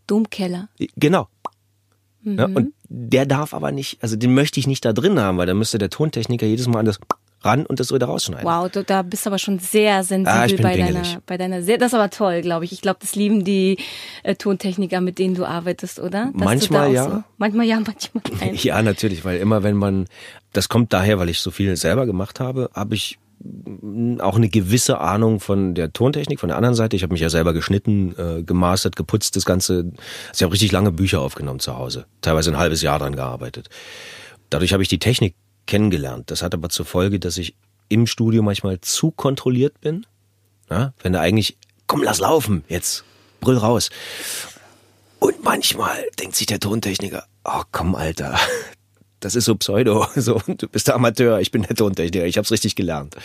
Domkeller. 0.07 0.69
genau. 0.95 1.27
Mhm. 2.21 2.37
Ja, 2.37 2.45
und 2.45 2.73
der 2.89 3.25
darf 3.25 3.53
aber 3.53 3.71
nicht, 3.71 4.01
also 4.01 4.15
den 4.15 4.33
möchte 4.33 4.59
ich 4.59 4.67
nicht 4.67 4.83
da 4.83 4.93
drin 4.93 5.19
haben, 5.19 5.37
weil 5.37 5.45
dann 5.45 5.57
müsste 5.57 5.77
der 5.77 5.89
Tontechniker 5.89 6.45
jedes 6.45 6.67
Mal 6.67 6.79
an 6.79 6.85
das 6.85 6.99
ran 7.41 7.65
und 7.65 7.79
das 7.79 7.93
wieder 7.93 8.07
rausschneiden. 8.07 8.45
Wow, 8.45 8.69
du, 8.69 8.83
da 8.83 9.03
bist 9.03 9.25
du 9.25 9.29
aber 9.29 9.37
schon 9.37 9.59
sehr 9.59 10.03
sensibel 10.03 10.59
Ah, 10.59 10.61
bei 10.61 10.77
deiner, 10.77 11.03
bei 11.25 11.37
deiner, 11.37 11.61
sehr, 11.61 11.77
das 11.77 11.89
ist 11.89 11.93
aber 11.93 12.09
toll, 12.09 12.41
glaube 12.41 12.65
ich. 12.65 12.71
Ich 12.71 12.81
glaube, 12.81 12.97
das 12.99 13.15
lieben 13.15 13.43
die 13.43 13.77
äh, 14.23 14.35
Tontechniker, 14.35 15.01
mit 15.01 15.19
denen 15.19 15.35
du 15.35 15.45
arbeitest, 15.45 15.99
oder? 15.99 16.31
Dass 16.33 16.43
Manchmal 16.43 16.91
ja. 16.91 17.09
So, 17.09 17.23
manchmal 17.37 17.65
ja, 17.65 17.79
manchmal 17.85 18.23
nein. 18.39 18.55
Ja, 18.55 18.81
natürlich, 18.81 19.23
weil 19.23 19.39
immer 19.39 19.63
wenn 19.63 19.75
man, 19.75 20.07
das 20.53 20.67
kommt 20.69 20.93
daher, 20.93 21.19
weil 21.19 21.29
ich 21.29 21.39
so 21.39 21.51
viel 21.51 21.75
selber 21.75 22.05
gemacht 22.05 22.39
habe, 22.39 22.69
habe 22.73 22.95
ich 22.95 23.19
auch 24.19 24.35
eine 24.35 24.49
gewisse 24.49 24.99
Ahnung 24.99 25.39
von 25.39 25.75
der 25.75 25.93
Tontechnik, 25.93 26.39
von 26.39 26.49
der 26.49 26.57
anderen 26.57 26.75
Seite. 26.75 26.95
Ich 26.95 27.03
habe 27.03 27.13
mich 27.13 27.21
ja 27.21 27.29
selber 27.29 27.53
geschnitten, 27.53 28.15
äh, 28.17 28.43
gemastert, 28.43 28.95
geputzt, 28.95 29.35
das 29.35 29.45
Ganze. 29.45 29.91
Also 30.29 30.33
ich 30.33 30.43
habe 30.43 30.53
richtig 30.53 30.71
lange 30.71 30.91
Bücher 30.91 31.21
aufgenommen 31.21 31.59
zu 31.59 31.77
Hause, 31.77 32.05
teilweise 32.21 32.51
ein 32.51 32.57
halbes 32.57 32.81
Jahr 32.81 32.99
dran 32.99 33.15
gearbeitet. 33.15 33.69
Dadurch 34.49 34.73
habe 34.73 34.83
ich 34.83 34.89
die 34.89 34.99
Technik 34.99 35.35
kennengelernt. 35.65 36.31
Das 36.31 36.41
hat 36.41 36.53
aber 36.53 36.69
zur 36.69 36.85
Folge, 36.85 37.19
dass 37.19 37.37
ich 37.37 37.55
im 37.89 38.07
Studio 38.07 38.41
manchmal 38.41 38.81
zu 38.81 39.11
kontrolliert 39.11 39.79
bin. 39.81 40.05
Ja, 40.69 40.93
wenn 41.01 41.13
da 41.13 41.21
eigentlich, 41.21 41.57
komm, 41.85 42.03
lass 42.03 42.19
laufen, 42.19 42.63
jetzt, 42.67 43.03
brüll 43.39 43.57
raus. 43.57 43.89
Und 45.19 45.43
manchmal 45.43 45.97
denkt 46.19 46.35
sich 46.35 46.47
der 46.47 46.59
Tontechniker, 46.59 47.25
oh 47.43 47.63
komm, 47.71 47.95
Alter, 47.95 48.37
das 49.27 49.35
ist 49.35 49.45
so 49.45 49.55
Pseudo, 49.55 50.07
so, 50.15 50.41
du 50.47 50.67
bist 50.67 50.87
der 50.87 50.95
Amateur, 50.95 51.39
ich 51.39 51.51
bin 51.51 51.63
der 51.63 51.75
Tontechniker, 51.75 52.25
ich 52.25 52.37
hab's 52.37 52.51
richtig 52.51 52.75
gelernt. 52.75 53.15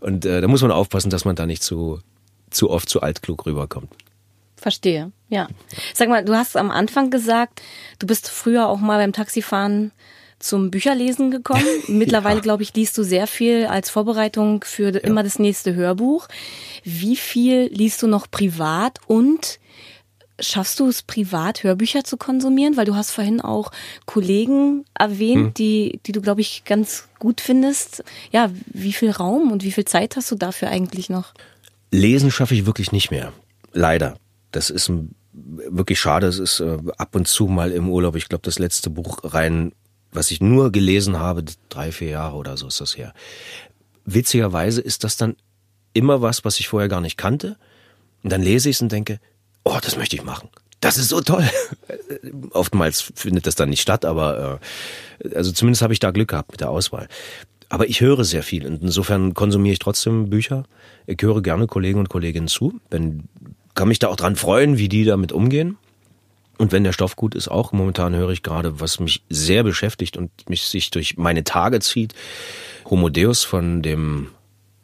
Und 0.00 0.26
äh, 0.26 0.42
da 0.42 0.48
muss 0.48 0.60
man 0.60 0.70
aufpassen, 0.70 1.10
dass 1.10 1.24
man 1.24 1.36
da 1.36 1.46
nicht 1.46 1.62
zu, 1.62 2.00
zu 2.50 2.70
oft 2.70 2.88
zu 2.88 3.00
altklug 3.00 3.46
rüberkommt. 3.46 3.88
Verstehe, 4.56 5.10
ja. 5.28 5.48
Sag 5.94 6.10
mal, 6.10 6.22
du 6.24 6.36
hast 6.36 6.56
am 6.56 6.70
Anfang 6.70 7.10
gesagt, 7.10 7.62
du 7.98 8.06
bist 8.06 8.28
früher 8.28 8.68
auch 8.68 8.78
mal 8.78 8.98
beim 8.98 9.12
Taxifahren 9.12 9.90
zum 10.38 10.70
Bücherlesen 10.70 11.30
gekommen. 11.30 11.64
Mittlerweile, 11.88 12.42
glaube 12.42 12.62
ich, 12.62 12.74
liest 12.74 12.98
du 12.98 13.02
sehr 13.02 13.26
viel 13.26 13.66
als 13.66 13.88
Vorbereitung 13.88 14.62
für 14.64 14.90
immer 14.90 15.22
das 15.22 15.38
nächste 15.38 15.74
Hörbuch. 15.74 16.28
Wie 16.84 17.16
viel 17.16 17.70
liest 17.72 18.02
du 18.02 18.06
noch 18.06 18.30
privat 18.30 18.98
und 19.06 19.58
schaffst 20.40 20.80
du 20.80 20.88
es 20.88 21.02
privat, 21.02 21.62
Hörbücher 21.62 22.04
zu 22.04 22.16
konsumieren? 22.16 22.76
Weil 22.76 22.86
du 22.86 22.94
hast 22.94 23.10
vorhin 23.10 23.40
auch 23.40 23.70
Kollegen 24.06 24.84
erwähnt, 24.98 25.46
Hm. 25.46 25.54
die, 25.54 26.00
die 26.06 26.12
du, 26.12 26.20
glaube 26.20 26.40
ich, 26.40 26.64
ganz 26.64 27.08
gut 27.18 27.40
findest. 27.40 28.02
Ja, 28.30 28.50
wie 28.66 28.92
viel 28.92 29.10
Raum 29.10 29.52
und 29.52 29.62
wie 29.62 29.72
viel 29.72 29.84
Zeit 29.84 30.16
hast 30.16 30.30
du 30.30 30.34
dafür 30.36 30.68
eigentlich 30.68 31.10
noch? 31.10 31.34
Lesen 31.90 32.30
schaffe 32.30 32.54
ich 32.54 32.66
wirklich 32.66 32.92
nicht 32.92 33.10
mehr. 33.10 33.32
Leider. 33.72 34.16
Das 34.50 34.70
ist 34.70 34.90
wirklich 35.32 36.00
schade. 36.00 36.26
Es 36.26 36.38
ist 36.38 36.60
äh, 36.60 36.78
ab 36.98 37.14
und 37.14 37.28
zu 37.28 37.46
mal 37.46 37.70
im 37.72 37.88
Urlaub. 37.88 38.16
Ich 38.16 38.28
glaube, 38.28 38.42
das 38.44 38.58
letzte 38.58 38.90
Buch 38.90 39.20
rein, 39.24 39.72
was 40.12 40.30
ich 40.30 40.40
nur 40.40 40.72
gelesen 40.72 41.18
habe, 41.18 41.44
drei, 41.68 41.92
vier 41.92 42.08
Jahre 42.08 42.36
oder 42.36 42.56
so 42.56 42.66
ist 42.66 42.80
das 42.80 42.96
her. 42.96 43.14
Witzigerweise 44.04 44.80
ist 44.80 45.04
das 45.04 45.16
dann 45.16 45.36
immer 45.92 46.20
was, 46.22 46.44
was 46.44 46.58
ich 46.60 46.68
vorher 46.68 46.88
gar 46.88 47.00
nicht 47.00 47.16
kannte. 47.16 47.56
Und 48.22 48.30
dann 48.30 48.42
lese 48.42 48.68
ich 48.68 48.76
es 48.76 48.82
und 48.82 48.92
denke, 48.92 49.20
oh, 49.64 49.78
das 49.82 49.96
möchte 49.96 50.16
ich 50.16 50.24
machen. 50.24 50.48
Das 50.80 50.98
ist 50.98 51.10
so 51.10 51.20
toll. 51.20 51.48
Oftmals 52.50 53.12
findet 53.14 53.46
das 53.46 53.54
dann 53.54 53.70
nicht 53.70 53.80
statt, 53.80 54.04
aber 54.04 54.60
äh, 55.24 55.34
also 55.36 55.52
zumindest 55.52 55.82
habe 55.82 55.92
ich 55.92 56.00
da 56.00 56.10
Glück 56.10 56.28
gehabt 56.28 56.50
mit 56.50 56.60
der 56.60 56.70
Auswahl. 56.70 57.08
Aber 57.68 57.88
ich 57.88 58.00
höre 58.00 58.24
sehr 58.24 58.42
viel 58.42 58.66
und 58.66 58.82
insofern 58.82 59.32
konsumiere 59.32 59.72
ich 59.72 59.78
trotzdem 59.78 60.28
Bücher. 60.28 60.64
Ich 61.06 61.22
höre 61.22 61.40
gerne 61.40 61.66
Kollegen 61.66 61.98
und 62.00 62.08
Kolleginnen 62.08 62.48
zu. 62.48 62.80
Wenn, 62.90 63.28
kann 63.74 63.88
mich 63.88 63.98
da 63.98 64.08
auch 64.08 64.16
dran 64.16 64.36
freuen, 64.36 64.76
wie 64.76 64.88
die 64.88 65.04
damit 65.04 65.32
umgehen. 65.32 65.78
Und 66.58 66.70
wenn 66.70 66.84
der 66.84 66.92
Stoff 66.92 67.16
gut 67.16 67.34
ist, 67.34 67.48
auch 67.48 67.72
momentan 67.72 68.14
höre 68.14 68.30
ich 68.30 68.42
gerade, 68.42 68.80
was 68.80 69.00
mich 69.00 69.22
sehr 69.30 69.64
beschäftigt 69.64 70.16
und 70.16 70.30
mich 70.50 70.64
sich 70.64 70.90
durch 70.90 71.16
meine 71.16 71.44
Tage 71.44 71.80
zieht. 71.80 72.14
Homo 72.84 73.08
Deus 73.08 73.42
von 73.42 73.82
dem, 73.82 74.28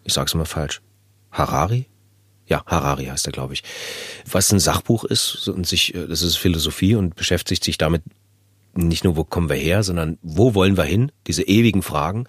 ich 0.05 0.15
sag's 0.15 0.33
immer 0.33 0.47
falsch, 0.47 0.81
Harari? 1.31 1.87
Ja, 2.49 2.65
Harari 2.67 3.07
heißt 3.07 3.27
er, 3.27 3.33
glaube 3.33 3.55
ich. 3.55 3.63
Was 4.31 4.51
ein 4.53 4.59
Sachbuch 4.59 5.05
ist 5.05 5.49
und 5.49 5.67
sich, 5.67 5.95
äh, 5.95 6.07
das 6.07 6.23
ist 6.23 6.37
Philosophie 6.37 6.95
und 6.95 7.15
beschäftigt 7.15 7.63
sich 7.63 7.79
damit 7.79 8.03
nicht 8.75 9.05
nur, 9.05 9.17
wo 9.17 9.25
kommen 9.25 9.49
wir 9.49 9.57
her, 9.57 9.83
sondern 9.83 10.19
wo 10.23 10.55
wollen 10.55 10.77
wir 10.77 10.85
hin? 10.85 11.13
Diese 11.27 11.43
ewigen 11.43 11.83
Fragen. 11.83 12.27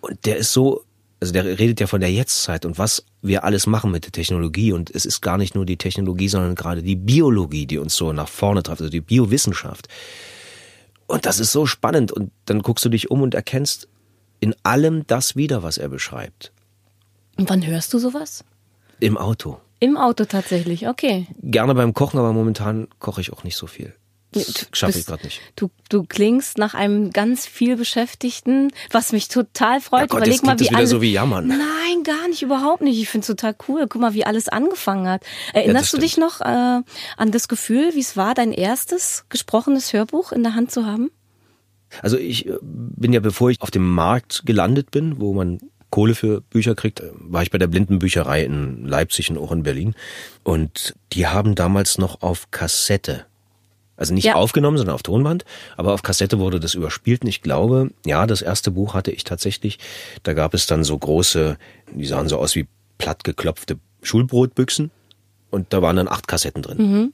Und 0.00 0.26
der 0.26 0.36
ist 0.36 0.52
so, 0.52 0.84
also 1.20 1.32
der 1.32 1.44
redet 1.58 1.80
ja 1.80 1.86
von 1.86 2.00
der 2.00 2.12
Jetztzeit 2.12 2.64
und 2.64 2.78
was 2.78 3.04
wir 3.22 3.44
alles 3.44 3.66
machen 3.66 3.90
mit 3.90 4.04
der 4.04 4.12
Technologie. 4.12 4.72
Und 4.72 4.90
es 4.90 5.06
ist 5.06 5.20
gar 5.20 5.38
nicht 5.38 5.54
nur 5.54 5.64
die 5.64 5.76
Technologie, 5.76 6.28
sondern 6.28 6.54
gerade 6.54 6.82
die 6.82 6.96
Biologie, 6.96 7.66
die 7.66 7.78
uns 7.78 7.94
so 7.94 8.12
nach 8.12 8.28
vorne 8.28 8.62
treibt, 8.62 8.80
also 8.80 8.90
die 8.90 9.00
Biowissenschaft. 9.00 9.88
Und 11.06 11.26
das 11.26 11.40
ist 11.40 11.52
so 11.52 11.66
spannend. 11.66 12.12
Und 12.12 12.30
dann 12.44 12.62
guckst 12.62 12.84
du 12.84 12.88
dich 12.88 13.10
um 13.10 13.22
und 13.22 13.34
erkennst 13.34 13.88
in 14.40 14.54
allem 14.62 15.06
das 15.06 15.36
wieder, 15.36 15.62
was 15.62 15.78
er 15.78 15.88
beschreibt. 15.88 16.52
Und 17.36 17.48
wann 17.48 17.66
hörst 17.66 17.92
du 17.94 17.98
sowas? 17.98 18.44
Im 19.00 19.16
Auto. 19.16 19.58
Im 19.80 19.96
Auto 19.96 20.26
tatsächlich, 20.26 20.88
okay. 20.88 21.26
Gerne 21.42 21.74
beim 21.74 21.94
Kochen, 21.94 22.18
aber 22.18 22.32
momentan 22.32 22.88
koche 22.98 23.22
ich 23.22 23.32
auch 23.32 23.44
nicht 23.44 23.56
so 23.56 23.66
viel. 23.66 23.94
Das 24.32 24.46
Du 24.46 24.66
schaffe 24.72 24.98
ich 24.98 25.06
gerade 25.06 25.24
nicht. 25.24 25.40
Du, 25.56 25.70
du 25.88 26.04
klingst 26.04 26.58
nach 26.58 26.74
einem 26.74 27.10
ganz 27.10 27.46
viel 27.46 27.76
Beschäftigten, 27.76 28.70
was 28.92 29.12
mich 29.12 29.28
total 29.28 29.80
freut. 29.80 30.02
Ja 30.02 30.06
Gott, 30.06 30.18
Überleg 30.20 30.42
mal, 30.44 30.54
klingt 30.54 30.60
das 30.60 30.66
wie 30.66 30.70
wieder 30.70 30.78
alles, 30.78 30.90
so 30.90 31.02
wie 31.02 31.12
jammern. 31.12 31.48
Nein, 31.48 32.04
gar 32.04 32.28
nicht, 32.28 32.42
überhaupt 32.42 32.82
nicht. 32.82 33.00
Ich 33.00 33.08
find's 33.08 33.26
total 33.26 33.56
cool. 33.66 33.86
Guck 33.88 34.00
mal, 34.00 34.14
wie 34.14 34.24
alles 34.24 34.48
angefangen 34.48 35.08
hat. 35.08 35.24
Erinnerst 35.52 35.92
du 35.92 35.96
stimmt. 35.96 36.02
dich 36.04 36.16
noch 36.18 36.40
äh, 36.40 36.44
an 36.44 37.30
das 37.32 37.48
Gefühl, 37.48 37.94
wie 37.94 38.00
es 38.00 38.16
war, 38.16 38.34
dein 38.34 38.52
erstes 38.52 39.24
gesprochenes 39.30 39.92
Hörbuch 39.92 40.30
in 40.30 40.44
der 40.44 40.54
Hand 40.54 40.70
zu 40.70 40.86
haben? 40.86 41.10
Also 42.02 42.16
ich 42.16 42.46
äh, 42.46 42.56
bin 42.62 43.12
ja, 43.12 43.20
bevor 43.20 43.50
ich 43.50 43.60
auf 43.60 43.72
dem 43.72 43.88
Markt 43.88 44.42
gelandet 44.44 44.92
bin, 44.92 45.20
wo 45.20 45.34
man 45.34 45.58
Kohle 45.90 46.14
für 46.14 46.40
Bücher 46.40 46.74
kriegt, 46.74 47.00
äh, 47.00 47.10
war 47.14 47.42
ich 47.42 47.50
bei 47.50 47.58
der 47.58 47.66
Blindenbücherei 47.66 48.44
in 48.44 48.86
Leipzig 48.86 49.30
und 49.30 49.38
auch 49.38 49.52
in 49.52 49.62
Berlin. 49.62 49.94
Und 50.44 50.94
die 51.12 51.26
haben 51.26 51.54
damals 51.54 51.98
noch 51.98 52.22
auf 52.22 52.50
Kassette, 52.50 53.26
also 53.96 54.14
nicht 54.14 54.24
Ja. 54.24 54.34
aufgenommen, 54.34 54.76
sondern 54.78 54.94
auf 54.94 55.02
Tonband, 55.02 55.44
aber 55.76 55.92
auf 55.92 56.02
Kassette 56.02 56.38
wurde 56.38 56.60
das 56.60 56.74
überspielt. 56.74 57.22
Und 57.22 57.28
ich 57.28 57.42
glaube, 57.42 57.90
ja, 58.06 58.26
das 58.26 58.40
erste 58.42 58.70
Buch 58.70 58.94
hatte 58.94 59.10
ich 59.10 59.24
tatsächlich. 59.24 59.78
Da 60.22 60.32
gab 60.32 60.54
es 60.54 60.66
dann 60.66 60.84
so 60.84 60.96
große, 60.96 61.58
die 61.94 62.06
sahen 62.06 62.28
so 62.28 62.38
aus 62.38 62.54
wie 62.54 62.66
plattgeklopfte 62.98 63.78
Schulbrotbüchsen. 64.02 64.90
Und 65.50 65.72
da 65.72 65.82
waren 65.82 65.96
dann 65.96 66.08
acht 66.08 66.28
Kassetten 66.28 66.62
drin. 66.62 67.12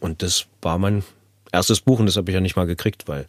Und 0.00 0.22
das 0.22 0.46
war 0.60 0.76
mein 0.78 1.04
erstes 1.52 1.80
Buch 1.80 2.00
und 2.00 2.06
das 2.06 2.16
habe 2.16 2.30
ich 2.30 2.34
ja 2.34 2.40
nicht 2.40 2.56
mal 2.56 2.66
gekriegt, 2.66 3.06
weil 3.06 3.26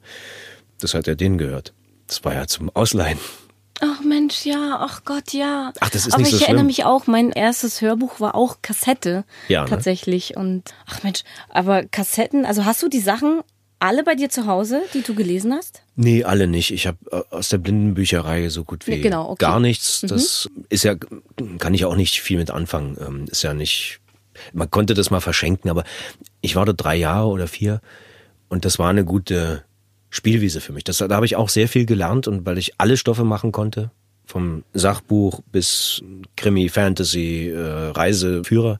das 0.82 0.94
hat 0.96 1.06
ja 1.08 1.16
denen 1.16 1.38
gehört. 1.38 1.74
Das 2.08 2.26
war 2.26 2.34
ja 2.34 2.48
zum 2.48 2.70
Ausleihen. 2.76 3.20
Ach 3.80 4.02
Mensch, 4.02 4.46
ja, 4.46 4.78
ach 4.80 5.04
Gott, 5.06 5.34
ja. 5.34 5.72
Ach, 5.80 5.90
das 5.90 6.08
ist 6.08 6.14
Aber 6.14 6.22
nicht 6.24 6.32
so 6.32 6.38
ich 6.38 6.44
erinnere 6.44 6.60
schlimm. 6.62 6.68
mich 6.68 6.86
auch, 6.86 7.08
mein 7.08 7.32
erstes 7.32 7.82
Hörbuch 7.82 8.20
war 8.20 8.36
auch 8.36 8.58
Kassette. 8.62 9.24
Ja, 9.48 9.64
ne? 9.64 9.70
Tatsächlich. 9.70 10.36
Und 10.36 10.74
ach 10.88 11.04
Mensch, 11.04 11.24
aber 11.50 11.84
Kassetten, 11.86 12.46
also 12.46 12.66
hast 12.66 12.82
du 12.82 12.88
die 12.90 13.00
Sachen 13.00 13.42
alle 13.80 14.04
bei 14.04 14.16
dir 14.16 14.30
zu 14.30 14.48
Hause, 14.48 14.82
die 14.94 15.02
du 15.04 15.14
gelesen 15.14 15.54
hast? 15.54 15.84
Nee, 15.96 16.24
alle 16.24 16.48
nicht. 16.48 16.72
Ich 16.72 16.88
habe 16.88 16.98
aus 17.30 17.50
der 17.50 17.60
Blindenbücherei 17.60 18.50
so 18.50 18.64
gut 18.64 18.88
wie 18.88 18.96
Ja, 18.96 19.02
genau, 19.02 19.30
okay. 19.30 19.46
gar 19.46 19.60
nichts. 19.60 20.02
Das 20.02 20.50
ist 20.70 20.84
ja, 20.84 20.96
kann 21.60 21.74
ich 21.76 21.86
auch 21.86 21.96
nicht 21.96 22.20
viel 22.20 22.40
mit 22.40 22.50
anfangen. 22.50 22.98
Ähm, 23.00 23.26
Ist 23.30 23.44
ja 23.44 23.54
nicht 23.54 24.00
man 24.54 24.70
konnte 24.70 24.94
das 24.94 25.10
mal 25.10 25.20
verschenken, 25.20 25.70
aber 25.70 25.84
ich 26.42 26.56
war 26.56 26.66
dort 26.66 26.84
drei 26.84 26.96
Jahre 26.96 27.28
oder 27.28 27.48
vier 27.48 27.82
und 28.50 28.66
das 28.66 28.80
war 28.80 28.90
eine 28.90 29.06
gute 29.06 29.64
Spielwiese 30.18 30.62
für 30.62 30.74
mich. 30.74 30.84
Das, 30.84 30.98
da 30.98 31.10
habe 31.10 31.26
ich 31.26 31.36
auch 31.36 31.50
sehr 31.50 31.68
viel 31.68 31.86
gelernt 31.86 32.28
und 32.28 32.46
weil 32.46 32.58
ich 32.58 32.74
alle 32.80 32.98
Stoffe 32.98 33.24
machen 33.24 33.52
konnte, 33.52 33.92
vom 34.26 34.64
Sachbuch 34.74 35.42
bis 35.52 36.02
Krimi, 36.36 36.70
Fantasy, 36.70 37.50
äh, 37.50 37.92
Reiseführer, 37.92 38.80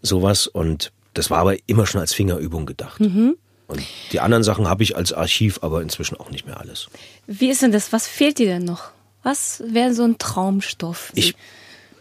sowas. 0.00 0.46
Und 0.46 0.92
das 1.14 1.30
war 1.30 1.38
aber 1.38 1.56
immer 1.66 1.86
schon 1.86 2.00
als 2.00 2.14
Fingerübung 2.14 2.64
gedacht. 2.64 3.00
Mhm. 3.00 3.36
Und 3.66 3.82
die 4.12 4.20
anderen 4.20 4.44
Sachen 4.44 4.68
habe 4.68 4.82
ich 4.82 4.96
als 4.96 5.12
Archiv, 5.12 5.58
aber 5.62 5.82
inzwischen 5.82 6.16
auch 6.16 6.30
nicht 6.30 6.46
mehr 6.46 6.58
alles. 6.58 6.88
Wie 7.26 7.50
ist 7.50 7.60
denn 7.60 7.72
das? 7.72 7.92
Was 7.92 8.06
fehlt 8.06 8.38
dir 8.38 8.46
denn 8.46 8.64
noch? 8.64 8.92
Was 9.22 9.62
wäre 9.66 9.92
so 9.92 10.04
ein 10.04 10.16
Traumstoff? 10.16 11.12
Ich 11.14 11.34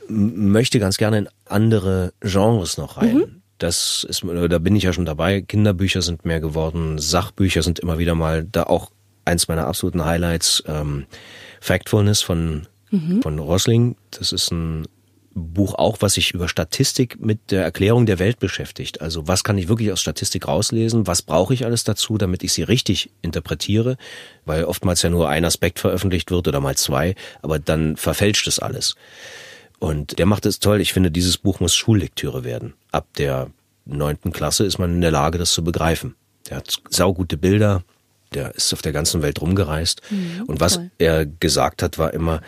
möchte 0.07 0.79
ganz 0.79 0.97
gerne 0.97 1.17
in 1.17 1.29
andere 1.45 2.13
Genres 2.21 2.77
noch 2.77 2.97
rein. 2.97 3.17
Mhm. 3.17 3.36
Das 3.57 4.05
ist, 4.07 4.23
da 4.23 4.59
bin 4.59 4.75
ich 4.75 4.83
ja 4.83 4.93
schon 4.93 5.05
dabei. 5.05 5.41
Kinderbücher 5.41 6.01
sind 6.01 6.25
mehr 6.25 6.39
geworden, 6.39 6.99
Sachbücher 6.99 7.63
sind 7.63 7.79
immer 7.79 7.97
wieder 7.97 8.15
mal 8.15 8.43
da 8.43 8.63
auch 8.63 8.91
eins 9.25 9.47
meiner 9.47 9.67
absoluten 9.67 10.05
Highlights. 10.05 10.63
Ähm, 10.67 11.05
Factfulness 11.59 12.21
von, 12.21 12.67
mhm. 12.91 13.21
von 13.21 13.39
Rosling. 13.39 13.95
Das 14.11 14.31
ist 14.31 14.51
ein 14.51 14.85
Buch 15.37 15.75
auch, 15.75 15.97
was 15.99 16.15
sich 16.15 16.31
über 16.31 16.47
Statistik 16.49 17.19
mit 17.23 17.51
der 17.51 17.63
Erklärung 17.63 18.05
der 18.05 18.19
Welt 18.19 18.39
beschäftigt. 18.39 19.01
Also 19.01 19.27
was 19.27 19.43
kann 19.43 19.57
ich 19.57 19.67
wirklich 19.67 19.91
aus 19.91 20.01
Statistik 20.01 20.47
rauslesen? 20.47 21.05
Was 21.05 21.21
brauche 21.21 21.53
ich 21.53 21.65
alles 21.65 21.83
dazu, 21.83 22.17
damit 22.17 22.43
ich 22.43 22.53
sie 22.53 22.63
richtig 22.63 23.11
interpretiere? 23.21 23.97
Weil 24.45 24.63
oftmals 24.63 25.01
ja 25.03 25.09
nur 25.09 25.29
ein 25.29 25.45
Aspekt 25.45 25.79
veröffentlicht 25.79 26.31
wird 26.31 26.47
oder 26.47 26.59
mal 26.59 26.75
zwei, 26.75 27.15
aber 27.41 27.59
dann 27.59 27.97
verfälscht 27.97 28.47
es 28.47 28.59
alles. 28.59 28.95
Und 29.79 30.17
der 30.17 30.25
macht 30.25 30.45
es 30.45 30.59
toll. 30.59 30.81
Ich 30.81 30.93
finde, 30.93 31.11
dieses 31.11 31.37
Buch 31.37 31.59
muss 31.59 31.75
Schullektüre 31.75 32.43
werden. 32.43 32.73
Ab 32.91 33.07
der 33.17 33.51
neunten 33.85 34.31
Klasse 34.31 34.65
ist 34.65 34.79
man 34.79 34.95
in 34.95 35.01
der 35.01 35.11
Lage, 35.11 35.37
das 35.37 35.51
zu 35.51 35.63
begreifen. 35.63 36.15
Der 36.49 36.57
hat 36.57 36.81
saugute 36.89 37.37
Bilder, 37.37 37.83
der 38.33 38.55
ist 38.55 38.73
auf 38.73 38.81
der 38.81 38.91
ganzen 38.91 39.21
Welt 39.21 39.41
rumgereist. 39.41 40.01
Mhm, 40.09 40.43
und 40.47 40.59
was 40.59 40.75
toll. 40.75 40.91
er 40.97 41.25
gesagt 41.25 41.83
hat, 41.83 41.97
war 41.97 42.13
immer, 42.13 42.41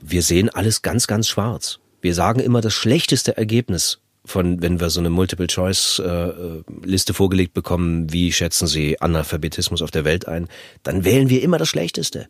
wir 0.00 0.22
sehen 0.22 0.48
alles 0.48 0.82
ganz, 0.82 1.06
ganz 1.06 1.28
schwarz. 1.28 1.78
Wir 2.00 2.14
sagen 2.14 2.40
immer 2.40 2.60
das 2.60 2.74
schlechteste 2.74 3.36
Ergebnis 3.36 3.98
von, 4.24 4.62
wenn 4.62 4.80
wir 4.80 4.90
so 4.90 5.00
eine 5.00 5.10
Multiple-Choice-Liste 5.10 7.14
vorgelegt 7.14 7.54
bekommen, 7.54 8.12
wie 8.12 8.32
schätzen 8.32 8.66
Sie 8.66 9.00
Analphabetismus 9.00 9.82
auf 9.82 9.90
der 9.90 10.04
Welt 10.04 10.28
ein, 10.28 10.48
dann 10.82 11.04
wählen 11.04 11.30
wir 11.30 11.42
immer 11.42 11.58
das 11.58 11.68
Schlechteste. 11.68 12.28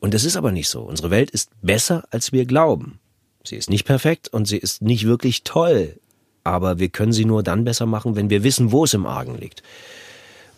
Und 0.00 0.12
das 0.12 0.24
ist 0.24 0.36
aber 0.36 0.52
nicht 0.52 0.68
so. 0.68 0.82
Unsere 0.82 1.10
Welt 1.10 1.30
ist 1.30 1.50
besser, 1.62 2.04
als 2.10 2.32
wir 2.32 2.46
glauben. 2.46 2.98
Sie 3.44 3.56
ist 3.56 3.70
nicht 3.70 3.84
perfekt 3.84 4.28
und 4.28 4.46
sie 4.46 4.56
ist 4.56 4.82
nicht 4.82 5.06
wirklich 5.06 5.44
toll. 5.44 5.98
Aber 6.42 6.78
wir 6.78 6.88
können 6.88 7.12
sie 7.12 7.24
nur 7.24 7.42
dann 7.42 7.64
besser 7.64 7.86
machen, 7.86 8.16
wenn 8.16 8.30
wir 8.30 8.42
wissen, 8.42 8.72
wo 8.72 8.84
es 8.84 8.94
im 8.94 9.06
Argen 9.06 9.38
liegt. 9.38 9.62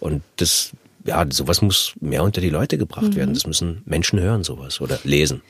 Und 0.00 0.22
das, 0.36 0.72
ja, 1.04 1.24
sowas 1.30 1.62
muss 1.62 1.94
mehr 2.00 2.22
unter 2.22 2.40
die 2.40 2.50
Leute 2.50 2.78
gebracht 2.78 3.08
mhm. 3.08 3.16
werden. 3.16 3.34
Das 3.34 3.46
müssen 3.46 3.82
Menschen 3.84 4.20
hören, 4.20 4.44
sowas 4.44 4.80
oder 4.80 4.98
lesen. 5.04 5.42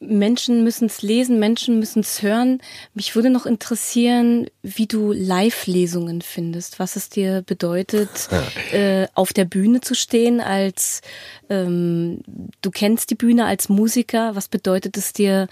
Menschen 0.00 0.64
müssen 0.64 0.86
es 0.86 1.02
lesen, 1.02 1.38
Menschen 1.38 1.78
müssen 1.78 2.00
es 2.00 2.22
hören. 2.22 2.62
Mich 2.94 3.14
würde 3.14 3.28
noch 3.28 3.44
interessieren, 3.44 4.46
wie 4.62 4.86
du 4.86 5.12
Live-Lesungen 5.12 6.22
findest, 6.22 6.78
was 6.78 6.96
es 6.96 7.10
dir 7.10 7.42
bedeutet, 7.42 8.08
äh, 8.72 9.06
auf 9.14 9.34
der 9.34 9.44
Bühne 9.44 9.82
zu 9.82 9.94
stehen 9.94 10.40
als 10.40 11.02
ähm, 11.50 12.22
du 12.62 12.70
kennst 12.70 13.10
die 13.10 13.14
Bühne 13.14 13.44
als 13.44 13.68
Musiker. 13.68 14.34
Was 14.34 14.48
bedeutet 14.48 14.96
es 14.96 15.12
dir 15.12 15.48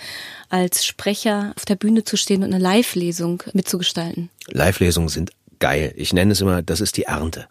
als 0.49 0.87
Sprecher 0.87 1.53
auf 1.57 1.67
der 1.67 1.77
Bühne 1.77 2.05
zu 2.05 2.17
stehen 2.17 2.43
und 2.43 2.55
eine 2.55 2.63
Live-Lesung 2.63 3.43
mitzugestalten? 3.53 4.31
Live-Lesungen 4.47 5.11
sind 5.11 5.33
geil. 5.59 5.93
Ich 5.95 6.15
nenne 6.15 6.33
es 6.33 6.41
immer, 6.41 6.63
das 6.63 6.81
ist 6.81 6.97
die 6.97 7.03
Ernte. 7.03 7.49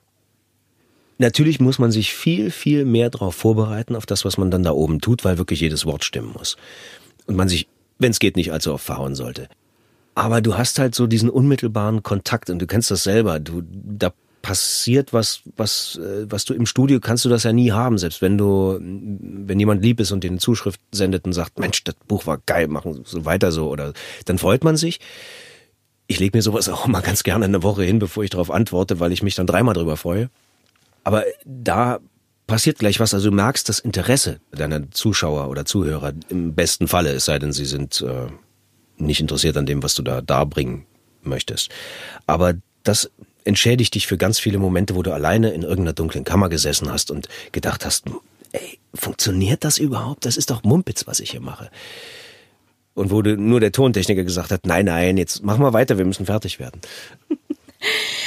Natürlich 1.17 1.59
muss 1.59 1.79
man 1.79 1.91
sich 1.91 2.13
viel, 2.13 2.51
viel 2.51 2.85
mehr 2.85 3.09
darauf 3.09 3.35
vorbereiten, 3.35 3.95
auf 3.95 4.05
das, 4.05 4.23
was 4.23 4.37
man 4.37 4.51
dann 4.51 4.63
da 4.63 4.71
oben 4.71 5.01
tut, 5.01 5.25
weil 5.25 5.37
wirklich 5.37 5.61
jedes 5.61 5.85
Wort 5.85 6.03
stimmen 6.03 6.33
muss. 6.33 6.57
Und 7.25 7.35
man 7.35 7.49
sich, 7.49 7.67
wenn 7.97 8.11
es 8.11 8.19
geht, 8.19 8.35
nicht 8.35 8.51
allzu 8.51 8.73
oft 8.73 8.85
verhauen 8.85 9.15
sollte. 9.15 9.49
Aber 10.13 10.41
du 10.41 10.57
hast 10.57 10.79
halt 10.79 10.95
so 10.95 11.07
diesen 11.07 11.29
unmittelbaren 11.29 12.03
Kontakt 12.03 12.49
und 12.49 12.59
du 12.59 12.67
kennst 12.67 12.91
das 12.91 13.03
selber. 13.03 13.39
Du, 13.39 13.63
da 13.63 14.13
passiert 14.41 15.11
was, 15.13 15.41
was, 15.57 15.99
äh, 16.01 16.25
was 16.29 16.45
du 16.45 16.53
im 16.53 16.65
Studio 16.65 16.99
kannst 16.99 17.25
du 17.25 17.29
das 17.29 17.43
ja 17.43 17.51
nie 17.51 17.71
haben, 17.71 17.97
selbst 17.97 18.21
wenn 18.21 18.37
du, 18.37 18.79
wenn 18.79 19.59
jemand 19.59 19.83
lieb 19.83 19.99
ist 19.99 20.11
und 20.11 20.23
dir 20.23 20.29
eine 20.29 20.39
Zuschrift 20.39 20.79
sendet 20.91 21.25
und 21.25 21.33
sagt, 21.33 21.59
Mensch, 21.59 21.83
das 21.83 21.95
Buch 22.07 22.25
war 22.25 22.39
geil, 22.45 22.67
machen 22.67 23.01
so 23.03 23.25
weiter 23.25 23.51
so, 23.51 23.69
oder 23.69 23.93
dann 24.25 24.37
freut 24.37 24.63
man 24.63 24.77
sich. 24.77 24.99
Ich 26.07 26.19
lege 26.19 26.37
mir 26.37 26.41
sowas 26.41 26.69
auch 26.69 26.87
mal 26.87 27.01
ganz 27.01 27.23
gerne 27.23 27.45
eine 27.45 27.61
Woche 27.61 27.83
hin, 27.83 27.99
bevor 27.99 28.23
ich 28.23 28.29
darauf 28.29 28.49
antworte, 28.49 28.99
weil 28.99 29.11
ich 29.11 29.21
mich 29.21 29.35
dann 29.35 29.47
dreimal 29.47 29.73
drüber 29.73 29.97
freue. 29.97 30.29
Aber 31.07 31.23
da 31.45 32.01
passiert 32.47 32.79
gleich 32.79 32.99
was. 32.99 33.13
Also 33.13 33.29
du 33.29 33.35
merkst 33.37 33.69
das 33.69 33.79
Interesse 33.79 34.41
deiner 34.51 34.91
Zuschauer 34.91 35.47
oder 35.47 35.63
Zuhörer 35.63 36.11
im 36.27 36.53
besten 36.53 36.89
Falle, 36.89 37.11
es 37.11 37.23
sei 37.23 37.39
denn, 37.39 37.53
sie 37.53 37.63
sind 37.63 38.01
äh, 38.01 38.27
nicht 38.97 39.21
interessiert 39.21 39.55
an 39.55 39.65
dem, 39.65 39.81
was 39.81 39.95
du 39.95 40.01
da 40.01 40.19
darbringen 40.19 40.85
möchtest. 41.21 41.69
Aber 42.25 42.55
das 42.83 43.09
entschädigt 43.45 43.95
dich 43.95 44.05
für 44.05 44.17
ganz 44.17 44.37
viele 44.37 44.57
Momente, 44.57 44.95
wo 44.95 45.01
du 45.01 45.13
alleine 45.13 45.51
in 45.51 45.61
irgendeiner 45.61 45.93
dunklen 45.93 46.25
Kammer 46.25 46.49
gesessen 46.49 46.91
hast 46.91 47.09
und 47.09 47.29
gedacht 47.53 47.85
hast, 47.85 48.03
ey, 48.51 48.77
funktioniert 48.93 49.63
das 49.63 49.77
überhaupt? 49.77 50.25
Das 50.25 50.35
ist 50.35 50.49
doch 50.49 50.63
Mumpitz, 50.63 51.07
was 51.07 51.21
ich 51.21 51.31
hier 51.31 51.39
mache. 51.39 51.71
Und 52.95 53.11
wo 53.11 53.21
nur 53.21 53.61
der 53.61 53.71
Tontechniker 53.71 54.25
gesagt 54.25 54.51
hat, 54.51 54.65
nein, 54.65 54.87
nein, 54.87 55.15
jetzt 55.15 55.41
mach 55.41 55.57
mal 55.57 55.71
weiter, 55.71 55.97
wir 55.97 56.03
müssen 56.03 56.25
fertig 56.25 56.59
werden. 56.59 56.81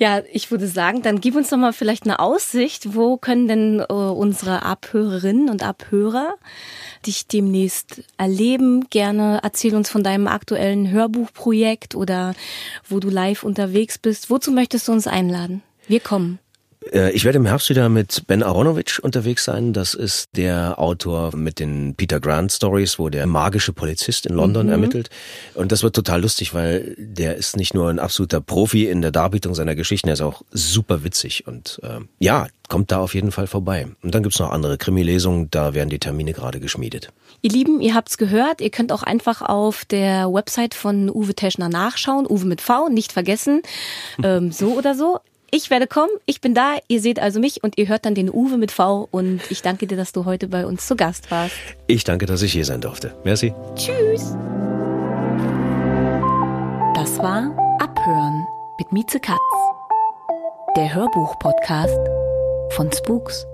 Ja, 0.00 0.22
ich 0.32 0.50
würde 0.50 0.66
sagen, 0.66 1.02
dann 1.02 1.20
gib 1.20 1.36
uns 1.36 1.50
doch 1.50 1.58
mal 1.58 1.74
vielleicht 1.74 2.04
eine 2.04 2.20
Aussicht. 2.20 2.94
Wo 2.94 3.18
können 3.18 3.48
denn 3.48 3.80
äh, 3.80 3.92
unsere 3.92 4.62
Abhörerinnen 4.62 5.50
und 5.50 5.62
Abhörer 5.62 6.36
dich 7.06 7.26
demnächst 7.26 8.02
erleben? 8.16 8.88
Gerne 8.88 9.40
erzähl 9.42 9.74
uns 9.74 9.90
von 9.90 10.02
deinem 10.02 10.26
aktuellen 10.26 10.90
Hörbuchprojekt 10.90 11.94
oder 11.94 12.32
wo 12.88 12.98
du 12.98 13.10
live 13.10 13.44
unterwegs 13.44 13.98
bist. 13.98 14.30
Wozu 14.30 14.52
möchtest 14.52 14.88
du 14.88 14.92
uns 14.92 15.06
einladen? 15.06 15.62
Wir 15.86 16.00
kommen. 16.00 16.38
Äh, 16.92 17.12
ich 17.12 17.24
werde 17.24 17.38
im 17.38 17.46
Herbst 17.46 17.68
wieder 17.70 17.88
mit 17.88 18.26
Ben 18.26 18.42
Aronovich 18.42 19.02
unterwegs 19.02 19.44
sein. 19.44 19.72
Das 19.72 19.94
ist 19.94 20.28
der 20.36 20.78
Autor 20.78 21.36
mit 21.36 21.58
den 21.58 21.94
Peter 21.94 22.20
Grant 22.20 22.52
Stories, 22.52 22.98
wo 22.98 23.08
der 23.08 23.26
magische 23.26 23.72
Polizist 23.72 24.26
in 24.26 24.34
London 24.34 24.66
mhm. 24.66 24.72
ermittelt. 24.72 25.10
Und 25.54 25.72
das 25.72 25.82
wird 25.82 25.94
total 25.94 26.22
lustig, 26.22 26.54
weil 26.54 26.94
der 26.98 27.36
ist 27.36 27.56
nicht 27.56 27.74
nur 27.74 27.88
ein 27.88 27.98
absoluter 27.98 28.40
Profi 28.40 28.88
in 28.88 29.02
der 29.02 29.10
Darbietung 29.10 29.54
seiner 29.54 29.74
Geschichten, 29.74 30.08
er 30.08 30.14
ist 30.14 30.22
auch 30.22 30.42
super 30.50 31.04
witzig. 31.04 31.46
Und 31.46 31.80
äh, 31.82 32.00
ja, 32.18 32.46
kommt 32.68 32.92
da 32.92 32.98
auf 32.98 33.14
jeden 33.14 33.32
Fall 33.32 33.46
vorbei. 33.46 33.88
Und 34.02 34.14
dann 34.14 34.22
gibt's 34.22 34.38
noch 34.38 34.50
andere 34.50 34.78
Krimi-Lesungen, 34.78 35.50
da 35.50 35.74
werden 35.74 35.90
die 35.90 35.98
Termine 35.98 36.32
gerade 36.32 36.60
geschmiedet. 36.60 37.12
Ihr 37.42 37.50
Lieben, 37.50 37.80
ihr 37.80 37.94
habt's 37.94 38.18
gehört, 38.18 38.60
ihr 38.60 38.70
könnt 38.70 38.92
auch 38.92 39.02
einfach 39.02 39.42
auf 39.42 39.84
der 39.84 40.32
Website 40.32 40.74
von 40.74 41.10
Uwe 41.10 41.34
Teschner 41.34 41.68
nachschauen. 41.68 42.26
Uwe 42.26 42.44
mit 42.46 42.60
V, 42.60 42.88
nicht 42.88 43.12
vergessen. 43.12 43.62
Ähm, 44.22 44.52
so 44.52 44.74
oder 44.74 44.94
so. 44.94 45.20
Ich 45.52 45.68
werde 45.68 45.88
kommen, 45.88 46.12
ich 46.26 46.40
bin 46.40 46.54
da, 46.54 46.76
ihr 46.86 47.00
seht 47.00 47.18
also 47.18 47.40
mich 47.40 47.64
und 47.64 47.76
ihr 47.76 47.88
hört 47.88 48.04
dann 48.04 48.14
den 48.14 48.30
Uwe 48.30 48.56
mit 48.56 48.70
V 48.70 49.08
und 49.10 49.40
ich 49.50 49.62
danke 49.62 49.88
dir, 49.88 49.96
dass 49.96 50.12
du 50.12 50.24
heute 50.24 50.46
bei 50.46 50.64
uns 50.64 50.86
zu 50.86 50.94
Gast 50.94 51.30
warst. 51.32 51.54
Ich 51.88 52.04
danke, 52.04 52.26
dass 52.26 52.42
ich 52.42 52.52
hier 52.52 52.64
sein 52.64 52.80
durfte. 52.80 53.16
Merci. 53.24 53.52
Tschüss. 53.74 54.36
Das 56.94 57.18
war 57.18 57.56
Abhören 57.80 58.46
mit 58.78 58.92
Mieze 58.92 59.18
Katz, 59.18 59.38
der 60.76 60.94
Hörbuch-Podcast 60.94 61.98
von 62.70 62.92
Spooks. 62.92 63.44